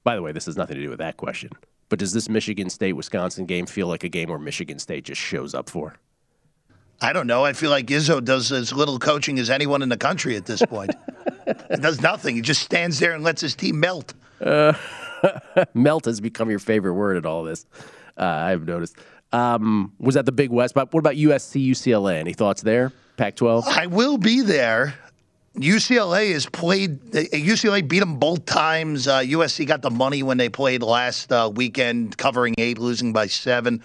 [0.05, 1.51] By the way, this has nothing to do with that question.
[1.91, 5.21] But does this Michigan State Wisconsin game feel like a game where Michigan State just
[5.21, 5.97] shows up for?
[7.01, 7.45] I don't know.
[7.45, 10.63] I feel like Izzo does as little coaching as anyone in the country at this
[10.63, 10.91] point.
[11.81, 12.37] does nothing.
[12.37, 14.15] He just stands there and lets his team melt.
[14.41, 14.75] Uh,
[15.75, 17.67] melt has become your favorite word in all this.
[18.17, 18.97] Uh, I've noticed.
[19.33, 20.75] Um, was that the Big West?
[20.75, 22.19] But what about USC, UCLA?
[22.21, 22.93] Any thoughts there?
[23.17, 23.65] Pac-12.
[23.67, 24.95] I will be there.
[25.57, 27.01] UCLA has played.
[27.13, 29.07] UCLA beat them both times.
[29.07, 33.27] Uh, USC got the money when they played last uh, weekend, covering eight, losing by
[33.27, 33.83] seven.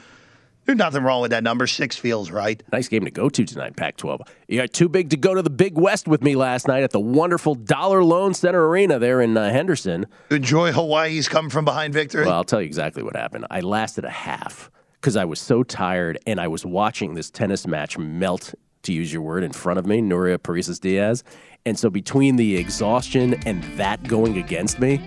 [0.70, 1.66] There's nothing wrong with that number.
[1.66, 2.62] Six feels right.
[2.72, 4.20] Nice game to go to tonight, Pac-12.
[4.48, 6.92] You got too big to go to the Big West with me last night at
[6.92, 10.06] the wonderful Dollar Loan Center Arena there in uh, Henderson.
[10.30, 12.24] Enjoy Hawaii's come from behind victory.
[12.24, 13.48] Well, I'll tell you exactly what happened.
[13.50, 14.70] I lasted a half
[15.02, 18.54] because I was so tired and I was watching this tennis match melt,
[18.84, 21.24] to use your word, in front of me, Nuria Parrizas Diaz.
[21.66, 25.02] And so between the exhaustion and that going against me,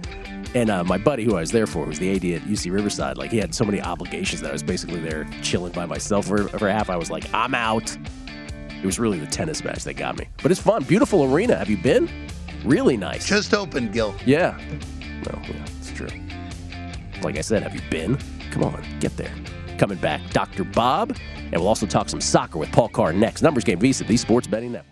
[0.55, 3.17] and uh, my buddy who I was there for, was the AD at UC Riverside,
[3.17, 6.49] like he had so many obligations that I was basically there chilling by myself for,
[6.49, 6.91] for half.
[6.91, 7.97] I was like, I'm out.
[8.83, 10.29] It was really the tennis match that got me.
[10.43, 10.85] But it's fun.
[10.85, 11.57] Beautiful arena.
[11.57, 12.11] Have you been?
[12.65, 13.27] Really nice.
[13.27, 14.15] Just opened, Gil.
[14.27, 14.59] Yeah.
[15.27, 16.09] No, yeah, it's true.
[17.23, 18.19] Like I said, have you been?
[18.51, 19.33] Come on, get there.
[19.79, 20.65] Coming back, Dr.
[20.65, 23.43] Bob, and we'll also talk some soccer with Paul Carr next.
[23.43, 24.92] Numbers Game VSIN, the Sports Betting Network.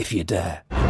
[0.00, 0.89] if you dare.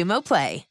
[0.21, 0.70] Play.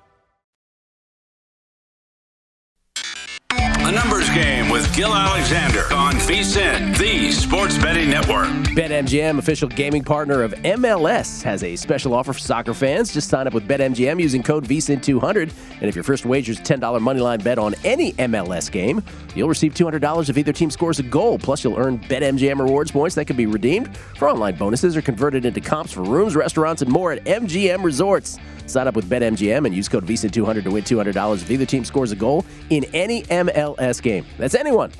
[3.91, 8.47] Numbers game with Gil Alexander on VSIN, the Sports Betting Network.
[8.73, 13.13] BetMGM, official gaming partner of MLS, has a special offer for soccer fans.
[13.13, 15.51] Just sign up with BetMGM using code VSIN200.
[15.81, 19.03] And if your first wager is a $10 moneyline bet on any MLS game,
[19.35, 21.37] you'll receive $200 if either team scores a goal.
[21.37, 25.45] Plus, you'll earn BetMGM rewards points that can be redeemed for online bonuses or converted
[25.45, 28.39] into comps for rooms, restaurants, and more at MGM Resorts.
[28.71, 32.13] Sign up with BetMGM and use code VSIN200 to win $200 if either team scores
[32.13, 34.25] a goal in any MLS game.
[34.37, 34.91] That's anyone.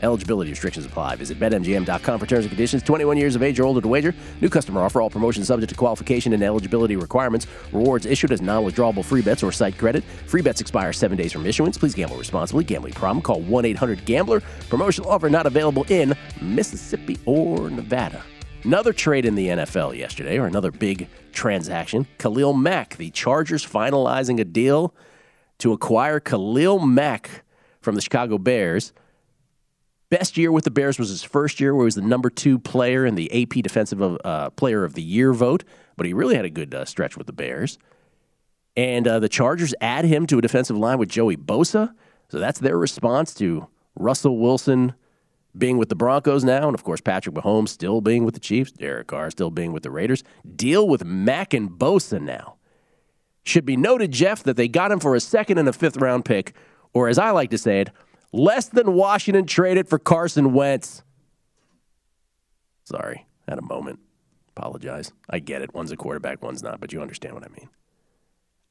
[0.00, 1.16] Eligibility restrictions apply.
[1.16, 2.84] Visit BetMGM.com for terms and conditions.
[2.84, 4.14] 21 years of age or older to wager.
[4.40, 5.02] New customer offer.
[5.02, 7.48] All promotions subject to qualification and eligibility requirements.
[7.72, 10.04] Rewards issued as non-withdrawable free bets or site credit.
[10.04, 11.76] Free bets expire seven days from issuance.
[11.76, 12.62] Please gamble responsibly.
[12.62, 13.20] Gambling problem?
[13.20, 14.40] Call 1-800-GAMBLER.
[14.68, 18.22] Promotional offer not available in Mississippi or Nevada.
[18.62, 22.06] Another trade in the NFL yesterday, or another big transaction.
[22.18, 24.94] Khalil Mack, the Chargers finalizing a deal
[25.58, 27.44] to acquire Khalil Mack
[27.80, 28.92] from the Chicago Bears.
[30.10, 32.58] Best year with the Bears was his first year, where he was the number two
[32.58, 35.64] player in the AP Defensive uh, Player of the Year vote,
[35.96, 37.78] but he really had a good uh, stretch with the Bears.
[38.74, 41.92] And uh, the Chargers add him to a defensive line with Joey Bosa.
[42.30, 44.94] So that's their response to Russell Wilson
[45.56, 48.70] being with the Broncos now, and of course Patrick Mahomes still being with the Chiefs,
[48.70, 50.22] Derek Carr still being with the Raiders.
[50.56, 52.56] Deal with Mack and Bosa now.
[53.44, 56.24] Should be noted, Jeff, that they got him for a second and a fifth round
[56.24, 56.54] pick,
[56.92, 57.90] or as I like to say it,
[58.32, 61.02] less than Washington traded for Carson Wentz.
[62.84, 64.00] Sorry, had a moment.
[64.56, 65.12] Apologize.
[65.30, 65.74] I get it.
[65.74, 67.68] One's a quarterback, one's not, but you understand what I mean.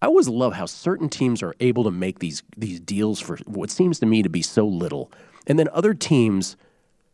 [0.01, 3.71] I always love how certain teams are able to make these these deals for what
[3.71, 5.11] seems to me to be so little,
[5.47, 6.55] and then other teams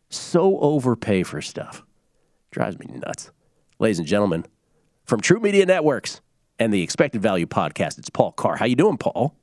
[0.09, 1.83] so overpay for stuff.
[2.51, 3.31] Drives me nuts.
[3.79, 4.45] Ladies and gentlemen,
[5.05, 6.21] from TruMedia Networks
[6.59, 8.57] and the Expected Value Podcast, it's Paul Carr.
[8.57, 9.35] How you doing, Paul?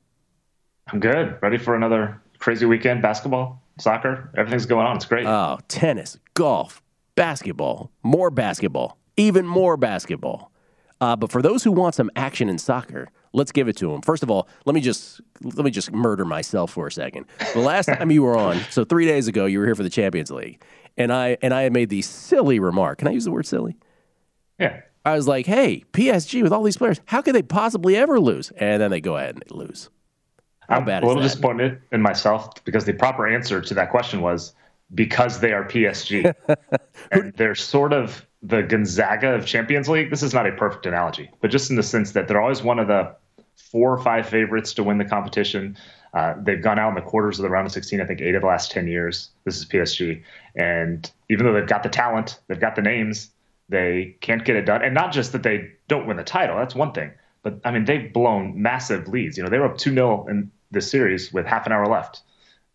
[0.87, 1.37] I'm good.
[1.41, 3.01] Ready for another crazy weekend?
[3.01, 4.97] Basketball, soccer, everything's going on.
[4.97, 5.25] It's great.
[5.25, 6.81] Oh, tennis, golf,
[7.15, 10.51] basketball, more basketball, even more basketball.
[10.99, 14.01] Uh, but for those who want some action in soccer, let's give it to them.
[14.01, 17.25] First of all, let me just let me just murder myself for a second.
[17.53, 19.89] The last time you were on, so three days ago, you were here for the
[19.89, 20.61] Champions League,
[20.97, 22.99] and I and I had made the silly remark.
[22.99, 23.77] Can I use the word silly?
[24.59, 24.81] Yeah.
[25.03, 28.51] I was like, "Hey, PSG with all these players, how could they possibly ever lose?"
[28.51, 29.89] And then they go ahead and they lose.
[30.71, 34.53] I'm bad a little disappointed in myself because the proper answer to that question was
[34.93, 36.33] because they are PSG.
[37.11, 40.09] and they're sort of the Gonzaga of Champions League.
[40.09, 42.79] This is not a perfect analogy, but just in the sense that they're always one
[42.79, 43.15] of the
[43.55, 45.77] four or five favorites to win the competition.
[46.13, 48.35] Uh, they've gone out in the quarters of the round of 16, I think, eight
[48.35, 49.29] of the last 10 years.
[49.45, 50.23] This is PSG.
[50.55, 53.31] And even though they've got the talent, they've got the names,
[53.69, 54.81] they can't get it done.
[54.83, 57.11] And not just that they don't win the title, that's one thing.
[57.43, 59.37] But I mean, they've blown massive leads.
[59.37, 62.21] You know, they were up 2 0 in this series with half an hour left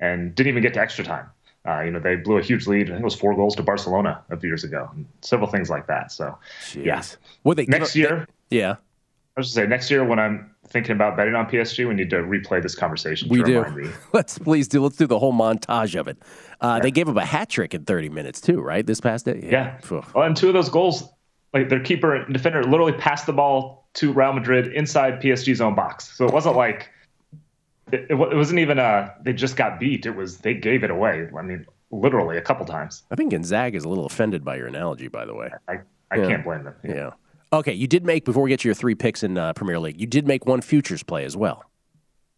[0.01, 1.26] and didn't even get to extra time.
[1.66, 2.86] Uh, you know, they blew a huge lead.
[2.88, 5.68] I think it was four goals to Barcelona a few years ago, and several things
[5.68, 6.12] like that.
[6.12, 6.38] So,
[6.74, 7.03] yeah.
[7.42, 8.76] Well, they next year, they, yeah.
[9.36, 12.09] I was to say next year when I'm thinking about betting on PSG, we need
[12.11, 13.28] to replay this conversation.
[13.28, 13.64] We to do.
[13.70, 13.90] me.
[14.12, 14.80] Let's please do.
[14.82, 16.18] Let's do the whole montage of it.
[16.61, 18.86] Uh, They gave up a hat trick in 30 minutes too, right?
[18.86, 19.49] This past day.
[19.51, 19.78] Yeah.
[19.90, 21.09] Well, and two of those goals,
[21.53, 25.74] like their keeper and defender literally passed the ball to Real Madrid inside PSG's own
[25.74, 26.16] box.
[26.16, 26.90] So it wasn't like
[27.93, 30.07] it, it wasn't even a they just got beat.
[30.07, 31.28] It was they gave it away.
[31.37, 33.05] I mean, literally a couple times.
[33.11, 35.51] I think Gonzaga is a little offended by your analogy, by the way.
[35.68, 35.78] I,
[36.11, 36.28] I Yeah.
[36.28, 36.74] can't blame them.
[36.84, 37.11] Yeah.
[37.53, 40.01] Okay, you did make before we get to your three picks in uh, Premier League.
[40.01, 41.62] You did make one futures play as well.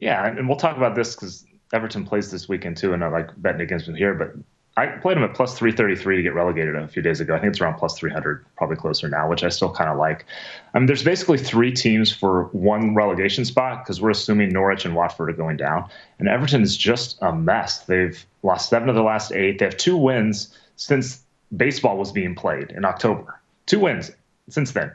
[0.00, 3.08] Yeah, and, and we'll talk about this because Everton plays this weekend too, and I
[3.08, 4.14] like betting against them here.
[4.14, 4.34] But
[4.78, 7.34] I played them at plus three thirty three to get relegated a few days ago.
[7.34, 9.98] I think it's around plus three hundred, probably closer now, which I still kind of
[9.98, 10.24] like.
[10.72, 14.94] I mean, there's basically three teams for one relegation spot because we're assuming Norwich and
[14.94, 17.80] Watford are going down, and Everton is just a mess.
[17.80, 19.58] They've lost seven of the last eight.
[19.58, 21.22] They have two wins since
[21.56, 23.40] baseball was being played in October.
[23.66, 24.12] Two wins
[24.48, 24.92] since then,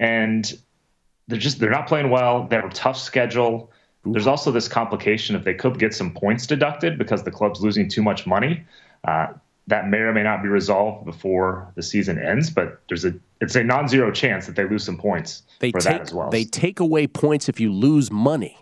[0.00, 0.58] and
[1.26, 2.46] they're just they're not playing well.
[2.48, 3.70] They have a tough schedule.
[4.04, 7.90] There's also this complication if they could get some points deducted because the club's losing
[7.90, 8.64] too much money.
[9.04, 9.28] Uh,
[9.68, 13.54] that may or may not be resolved before the season ends, but there's a it's
[13.54, 16.30] a non-zero chance that they lose some points they for take, that as well.
[16.30, 18.58] They take away points if you lose money.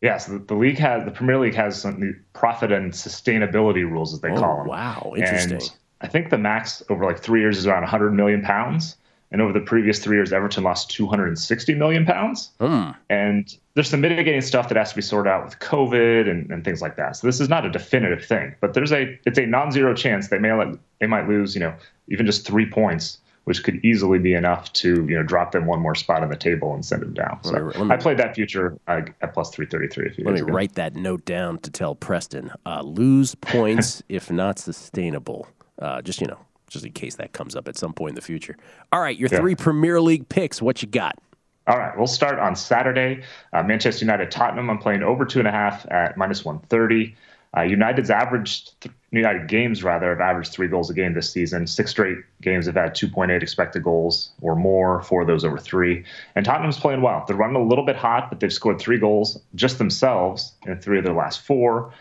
[0.00, 4.20] Yes, the, the, league has the Premier League has some profit and sustainability rules as
[4.20, 4.68] they oh, call them.
[4.68, 5.60] Wow, interesting.
[5.60, 8.96] And I think the max over like three years is around 100 million pounds.
[9.32, 12.50] And over the previous three years, Everton lost 260 million pounds.
[12.58, 12.96] Mm.
[13.08, 16.64] And there's some mitigating stuff that has to be sorted out with COVID and, and,
[16.64, 17.16] things like that.
[17.16, 20.38] So this is not a definitive thing, but there's a it's a non-zero chance they
[20.38, 21.72] may let, they might lose, you know,
[22.08, 25.78] even just three points, which could easily be enough to you know drop them one
[25.78, 27.38] more spot on the table and send them down.
[27.44, 30.24] So let me, let me, I played that future uh, at plus 333.
[30.24, 30.52] let me ago.
[30.52, 35.46] write that note down to tell Preston: uh, lose points if not sustainable.
[35.78, 36.38] Uh, just you know,
[36.70, 38.56] just in case that comes up at some point in the future.
[38.92, 39.38] All right, your Yeah.
[39.38, 40.62] three Premier League picks.
[40.62, 41.18] What you got?
[41.66, 43.22] All right, we'll start on Saturday.
[43.52, 44.70] Uh, Manchester United Tottenham.
[44.70, 47.14] I'm playing over two and a half at minus 130.
[47.56, 51.66] Uh, United's averaged th- United games rather have averaged three goals a game this season.
[51.66, 55.02] Six straight games have had 2.8 expected goals or more.
[55.02, 56.04] Four of those over three.
[56.36, 57.24] And Tottenham's playing well.
[57.26, 60.98] They're running a little bit hot, but they've scored three goals just themselves in three
[60.98, 61.92] of their last four.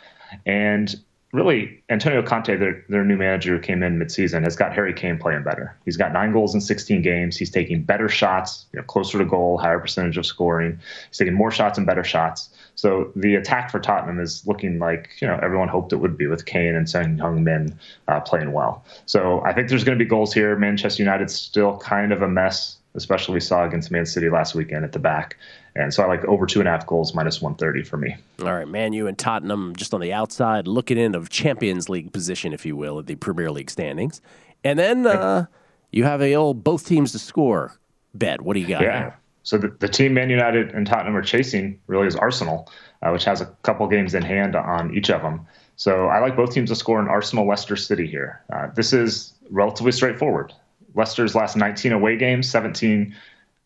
[0.45, 0.95] And
[1.31, 5.17] really, Antonio Conte, their, their new manager who came in midseason, has got Harry Kane
[5.17, 5.75] playing better.
[5.85, 7.37] He's got nine goals in 16 games.
[7.37, 10.79] He's taking better shots, you know, closer to goal, higher percentage of scoring.
[11.09, 12.49] He's taking more shots and better shots.
[12.79, 16.27] So the attack for Tottenham is looking like you know everyone hoped it would be
[16.27, 17.77] with Kane and Son Heung-min
[18.07, 18.85] uh, playing well.
[19.05, 20.55] So I think there's going to be goals here.
[20.55, 24.85] Manchester United's still kind of a mess, especially we saw against Man City last weekend
[24.85, 25.35] at the back.
[25.75, 28.15] And so I like over two and a half goals minus 130 for me.
[28.41, 32.11] All right, Man U and Tottenham just on the outside, looking in of Champions League
[32.11, 34.21] position, if you will, at the Premier League standings.
[34.63, 35.45] And then uh,
[35.91, 37.77] you have a old both teams to score
[38.13, 38.41] bet.
[38.41, 38.81] What do you got?
[38.81, 38.99] Yeah.
[38.99, 39.19] there?
[39.43, 42.69] So the, the team Man United and Tottenham are chasing really is Arsenal,
[43.01, 45.45] uh, which has a couple games in hand on each of them.
[45.75, 48.43] So I like both teams to score in Arsenal Leicester City here.
[48.51, 50.53] Uh, this is relatively straightforward.
[50.93, 53.15] Leicester's last 19 away games, 17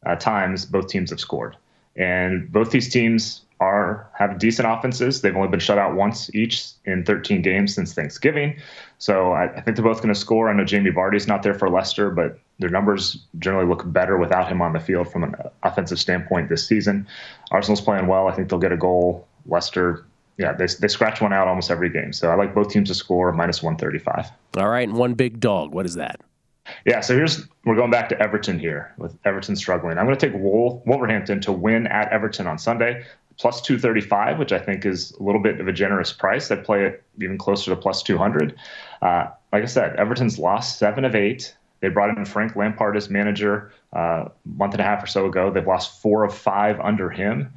[0.05, 1.57] uh, times both teams have scored,
[1.95, 5.21] and both these teams are have decent offenses.
[5.21, 8.59] They've only been shut out once each in 13 games since Thanksgiving.
[8.97, 10.49] So I, I think they're both going to score.
[10.49, 14.47] I know Jamie Vardy's not there for Leicester, but their numbers generally look better without
[14.47, 17.07] him on the field from an offensive standpoint this season.
[17.51, 18.27] Arsenal's playing well.
[18.27, 19.27] I think they'll get a goal.
[19.45, 20.05] Leicester,
[20.37, 22.13] yeah, they, they scratch one out almost every game.
[22.13, 24.31] So I like both teams to score minus 135.
[24.57, 25.73] All right, and one big dog.
[25.73, 26.21] What is that?
[26.85, 29.97] Yeah, so here's we're going back to Everton here with Everton struggling.
[29.97, 33.05] I'm going to take Wolverhampton to win at Everton on Sunday,
[33.37, 36.51] plus 235, which I think is a little bit of a generous price.
[36.51, 38.55] I'd play it even closer to plus 200.
[39.01, 41.55] Uh, like I said, Everton's lost seven of eight.
[41.81, 45.25] They brought in Frank Lampard as manager uh, a month and a half or so
[45.25, 45.51] ago.
[45.51, 47.51] They've lost four of five under him.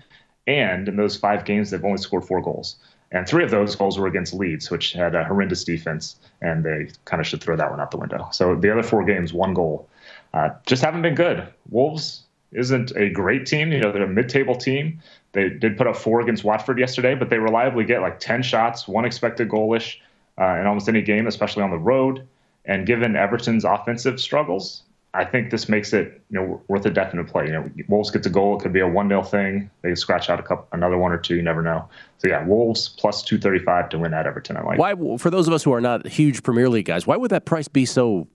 [0.49, 2.77] And in those five games, they've only scored four goals.
[3.13, 6.89] And three of those goals were against Leeds, which had a horrendous defense, and they
[7.05, 8.29] kind of should throw that one out the window.
[8.33, 9.89] So the other four games, one goal,
[10.35, 11.47] uh, just haven't been good.
[11.71, 13.71] Wolves isn't a great team.
[13.71, 15.01] You know, they're a mid-table team.
[15.33, 18.89] They did put up four against Watford yesterday, but they reliably get like 10 shots,
[18.89, 19.99] one expected goalish
[20.41, 22.27] uh, in almost any game, especially on the road.
[22.65, 24.83] And given Everton's offensive struggles,
[25.17, 27.47] I think this makes it you know worth a definite play.
[27.47, 29.71] You know, Wolves gets a goal, it could be a one 0 thing.
[29.83, 31.37] They scratch out a couple, another one or two.
[31.37, 31.89] You never know.
[32.19, 34.57] So yeah, Wolves plus two thirty five to win at Everton.
[34.57, 34.79] I like.
[34.79, 37.45] Why, for those of us who are not huge Premier League guys, why would that
[37.45, 38.29] price be so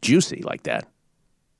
[0.00, 0.86] juicy like that?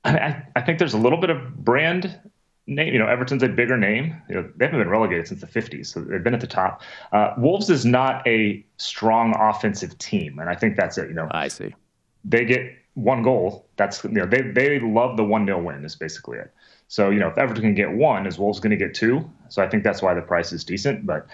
[0.03, 2.19] I, I, I think there's a little bit of brand
[2.67, 2.93] name.
[2.93, 4.15] You know, Everton's a bigger name.
[4.29, 6.81] You know, they haven't been relegated since the 50s, so they've been at the top.
[7.11, 11.09] Uh, Wolves is not a strong offensive team, and I think that's it.
[11.09, 11.75] You know, I see.
[12.23, 13.65] They get one goal.
[13.77, 15.85] That's you know, they they love the one 0 win.
[15.85, 16.53] Is basically it.
[16.87, 19.29] So you know, if Everton can get one, is Wolves going to get two?
[19.49, 21.05] So I think that's why the price is decent.
[21.05, 21.27] But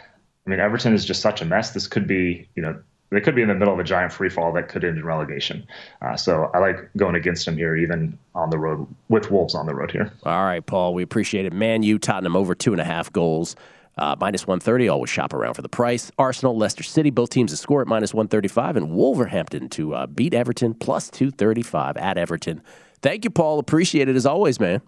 [0.46, 1.72] I mean, Everton is just such a mess.
[1.72, 2.80] This could be you know.
[3.10, 5.06] They could be in the middle of a giant free fall that could end in
[5.06, 5.66] relegation.
[6.02, 9.66] Uh, so I like going against them here, even on the road with Wolves on
[9.66, 10.12] the road here.
[10.24, 11.54] All right, Paul, we appreciate it.
[11.54, 13.56] Man U Tottenham over two and a half goals.
[13.98, 16.12] Uh, minus 130, always shop around for the price.
[16.18, 20.34] Arsenal, Leicester City, both teams to score at minus 135, and Wolverhampton to uh, beat
[20.34, 22.62] Everton plus 235 at Everton.
[23.02, 23.60] Thank you, Paul.
[23.60, 24.82] Appreciate it as always, man.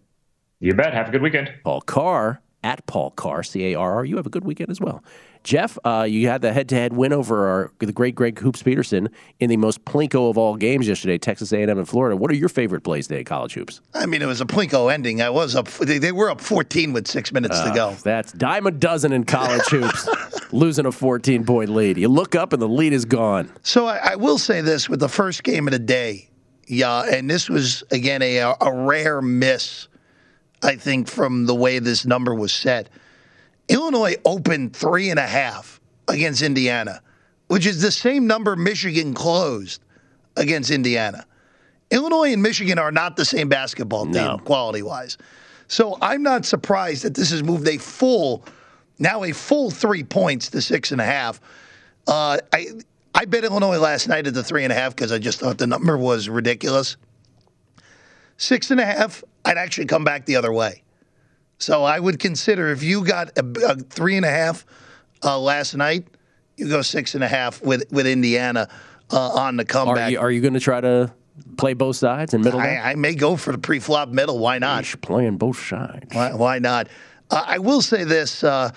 [0.60, 0.94] You bet.
[0.94, 1.54] Have a good weekend.
[1.64, 4.06] Paul Carr at Paul Carr, C A R R.
[4.06, 5.04] You have a good weekend as well.
[5.44, 9.10] Jeff, uh, you had the head-to-head win over our, the great Greg Hoops Peterson
[9.40, 12.16] in the most plinko of all games yesterday, Texas A&M and Florida.
[12.18, 13.80] What are your favorite plays today, college hoops?
[13.94, 15.22] I mean, it was a plinko ending.
[15.22, 15.68] I was up.
[15.70, 17.96] They, they were up 14 with six minutes Uh, to go.
[18.04, 20.08] That's dime a dozen in college hoops,
[20.52, 21.98] losing a 14-point lead.
[21.98, 23.50] You look up and the lead is gone.
[23.64, 26.30] So I, I will say this with the first game of the day,
[26.68, 29.88] yeah, and this was again a a rare miss,
[30.62, 32.90] I think, from the way this number was set.
[33.70, 37.02] Illinois opened three and a half against Indiana,
[37.48, 39.82] which is the same number Michigan closed
[40.36, 41.26] against Indiana.
[41.92, 44.38] Illinois and Michigan are not the same basketball team No.
[44.40, 45.18] quality wise.
[45.68, 48.44] So I'm not surprised that this has moved a full,
[48.98, 51.40] now a full three points to six and a half.
[52.08, 52.68] Uh, I
[53.14, 55.58] I bet Illinois last night at the three and a half because I just thought
[55.58, 56.96] the number was ridiculous.
[58.38, 60.84] Six and a half, I'd actually come back the other way.
[61.60, 64.66] So I would consider if you got a, a three and a half
[65.24, 66.08] uh, last night,
[66.56, 68.68] you go six and a half with with Indiana
[69.12, 70.08] uh, on the comeback.
[70.08, 71.14] Are you, are you going to try to
[71.58, 72.60] play both sides and middle?
[72.60, 74.40] I, I may go for the pre-flop middle.
[74.40, 74.86] Why not?
[75.02, 76.14] playing both sides.
[76.14, 76.88] Why, why not?
[77.30, 78.72] Uh, I will say this uh,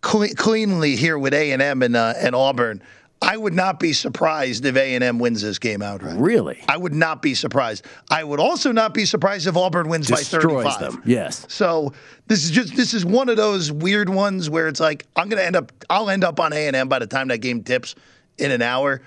[0.00, 2.82] cle- cleanly here with A and M and uh, and Auburn.
[3.20, 6.16] I would not be surprised if A and M wins this game outright.
[6.18, 6.62] Really?
[6.68, 7.84] I would not be surprised.
[8.10, 10.80] I would also not be surprised if Auburn wins Destroys by 35.
[10.92, 11.02] them.
[11.04, 11.44] Yes.
[11.48, 11.92] So
[12.28, 15.40] this is just this is one of those weird ones where it's like I'm going
[15.40, 17.62] to end up I'll end up on A and M by the time that game
[17.64, 17.96] tips
[18.38, 19.02] in an hour,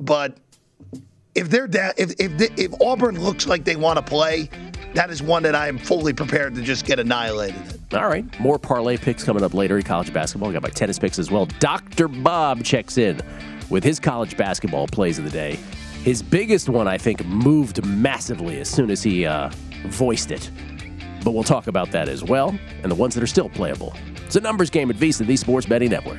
[0.00, 0.36] but
[1.34, 4.50] if they're da- if if the- if Auburn looks like they want to play,
[4.94, 7.62] that is one that I am fully prepared to just get annihilated.
[7.94, 8.24] All right.
[8.40, 10.48] More parlay picks coming up later in college basketball.
[10.48, 11.46] We got my tennis picks as well.
[11.60, 12.08] Dr.
[12.08, 13.20] Bob checks in
[13.70, 15.58] with his college basketball plays of the day.
[16.02, 19.50] His biggest one, I think, moved massively as soon as he uh,
[19.86, 20.50] voiced it.
[21.24, 23.94] But we'll talk about that as well, and the ones that are still playable.
[24.26, 26.18] It's a numbers game at VSIN, the Sports Betting Network.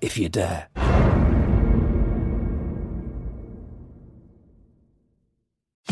[0.00, 0.68] if you dare.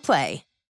[0.00, 0.44] Play.